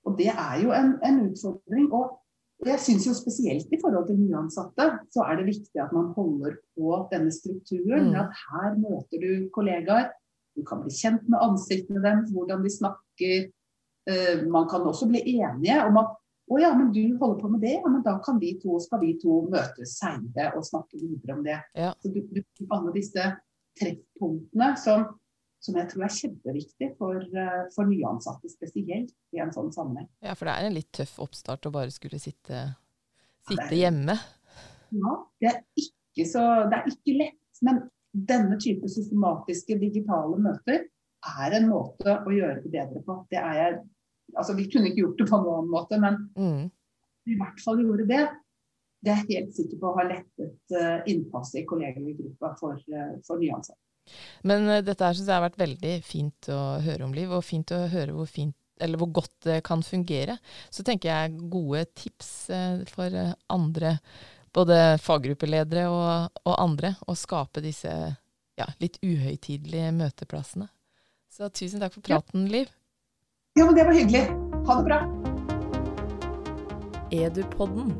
Og 0.06 0.16
Det 0.18 0.28
er 0.30 0.60
jo 0.62 0.72
en, 0.76 0.94
en 1.04 1.22
utfordring. 1.26 1.88
og 1.92 2.18
jeg 2.66 2.80
synes 2.82 3.06
jo 3.06 3.14
Spesielt 3.16 3.72
i 3.72 3.80
forhold 3.82 4.06
til 4.08 4.20
nyansatte 4.20 4.86
så 5.14 5.24
er 5.26 5.40
det 5.40 5.48
viktig 5.48 5.82
at 5.82 5.92
man 5.94 6.12
holder 6.16 6.56
på 6.76 6.94
denne 7.12 7.32
strukturen. 7.32 8.12
Mm. 8.12 8.20
at 8.22 8.30
Her 8.44 8.78
møter 8.78 9.24
du 9.24 9.48
kollegaer. 9.54 10.12
Du 10.56 10.64
kan 10.66 10.82
bli 10.82 10.92
kjent 10.94 11.28
med 11.30 11.42
ansiktene 11.42 12.02
deres, 12.02 12.32
hvordan 12.34 12.64
de 12.64 12.72
snakker. 12.76 13.50
Uh, 14.08 14.46
man 14.50 14.64
kan 14.70 14.86
også 14.88 15.06
bli 15.10 15.20
enige 15.36 15.82
om 15.84 16.00
at 16.00 16.16
å 16.48 16.58
ja, 16.60 16.70
men 16.76 16.90
du 16.94 17.02
holder 17.20 17.40
på 17.42 17.50
med 17.52 17.62
det, 17.64 17.74
ja, 17.76 17.90
men 17.90 18.02
da 18.04 18.16
kan 18.24 18.38
vi 18.40 18.54
to, 18.62 18.78
skal 18.80 19.02
vi 19.02 19.12
to 19.20 19.42
møtes 19.52 19.98
seinere 20.00 20.54
og 20.56 20.64
snakke 20.66 21.00
videre 21.00 21.36
om 21.36 21.44
det. 21.44 21.58
Ja. 21.76 21.92
Så 22.00 22.12
du, 22.14 22.22
du, 22.32 22.40
alle 22.72 22.92
disse 22.94 23.26
treffpunktene 23.78 24.70
som, 24.80 25.04
som, 25.60 25.76
jeg 25.78 25.90
tror 25.92 26.06
er 26.06 26.16
kjempeviktig 26.16 26.90
for, 26.98 27.20
uh, 27.36 27.60
for, 27.74 27.90
nyansatte 27.90 28.50
spesielt 28.52 29.12
i 29.36 29.42
en 29.44 29.52
sånn 29.54 29.70
sammenheng. 29.74 30.08
Ja, 30.24 30.34
for 30.38 30.48
det 30.48 30.56
er 30.56 30.70
en 30.70 30.78
litt 30.78 30.90
tøff 30.96 31.18
oppstart 31.24 31.68
å 31.68 31.74
bare 31.74 31.92
skulle 31.94 32.20
sitte, 32.22 32.64
sitte 33.48 33.70
ja, 33.74 33.84
hjemme. 33.84 34.16
Ja, 34.96 35.14
det 35.42 35.52
er, 35.52 35.62
ikke 35.84 36.28
så, 36.30 36.46
det 36.70 36.80
er 36.80 36.92
ikke 36.94 37.18
lett. 37.20 37.62
Men 37.66 37.84
denne 38.12 38.56
type 38.62 38.88
systematiske 38.88 39.76
digitale 39.80 40.38
møter 40.40 40.86
er 41.28 41.54
en 41.58 41.68
måte 41.70 42.14
å 42.24 42.32
gjøre 42.32 42.62
det 42.64 42.72
bedre 42.72 43.02
på. 43.04 43.20
Det 43.30 43.40
er 43.42 43.56
jeg 43.58 43.78
altså 44.34 44.54
Vi 44.58 44.68
kunne 44.72 44.90
ikke 44.90 45.04
gjort 45.04 45.22
det 45.22 45.28
på 45.30 45.40
noen 45.44 45.70
måte, 45.72 45.98
men 46.02 46.20
mm. 46.36 46.62
i 47.32 47.38
hvert 47.38 47.64
fall 47.64 47.82
gjorde 47.82 48.06
det. 48.10 48.22
Det 49.04 49.12
er 49.12 49.20
jeg 49.22 49.44
helt 49.44 49.52
sikker 49.54 49.80
på 49.80 49.92
har 49.94 50.08
lettet 50.10 50.74
uh, 50.74 51.04
innpasset 51.06 51.60
i 51.62 51.66
kollegagruppa 51.70 52.54
for, 52.58 52.80
gruppa 52.80 53.26
for 53.26 53.42
nyansatte. 53.42 53.80
Men 54.48 54.66
uh, 54.66 54.80
dette 54.84 55.04
her 55.04 55.14
syns 55.14 55.28
jeg 55.28 55.36
har 55.36 55.44
vært 55.46 55.60
veldig 55.60 55.92
fint 56.06 56.48
å 56.50 56.62
høre 56.84 57.06
om, 57.06 57.14
Liv. 57.14 57.34
Og 57.34 57.46
fint 57.46 57.74
å 57.76 57.84
høre 57.92 58.16
hvor, 58.16 58.30
fint, 58.30 58.56
eller 58.82 59.00
hvor 59.00 59.12
godt 59.20 59.36
det 59.46 59.60
kan 59.66 59.84
fungere. 59.86 60.38
Så 60.74 60.86
tenker 60.86 61.12
jeg 61.12 61.50
gode 61.52 61.84
tips 61.98 62.32
for 62.90 63.20
andre, 63.54 63.98
både 64.56 64.98
faggruppeledere 65.04 65.86
og, 65.92 66.40
og, 66.42 66.54
andre, 66.56 66.96
å 67.06 67.14
skape 67.18 67.62
disse 67.62 67.92
ja, 68.58 68.66
litt 68.82 68.98
uhøytidelige 69.04 69.94
møteplassene. 69.94 70.66
Så 71.30 71.50
tusen 71.54 71.82
takk 71.82 71.94
for 71.94 72.02
praten, 72.02 72.48
Liv. 72.50 72.70
Ja, 73.58 73.64
men 73.64 73.74
det 73.74 73.84
var 73.84 73.92
hyggelig. 73.92 74.30
Ha 74.66 74.74
det 74.74 74.84
bra. 74.84 74.98
Edupodden 77.10 77.92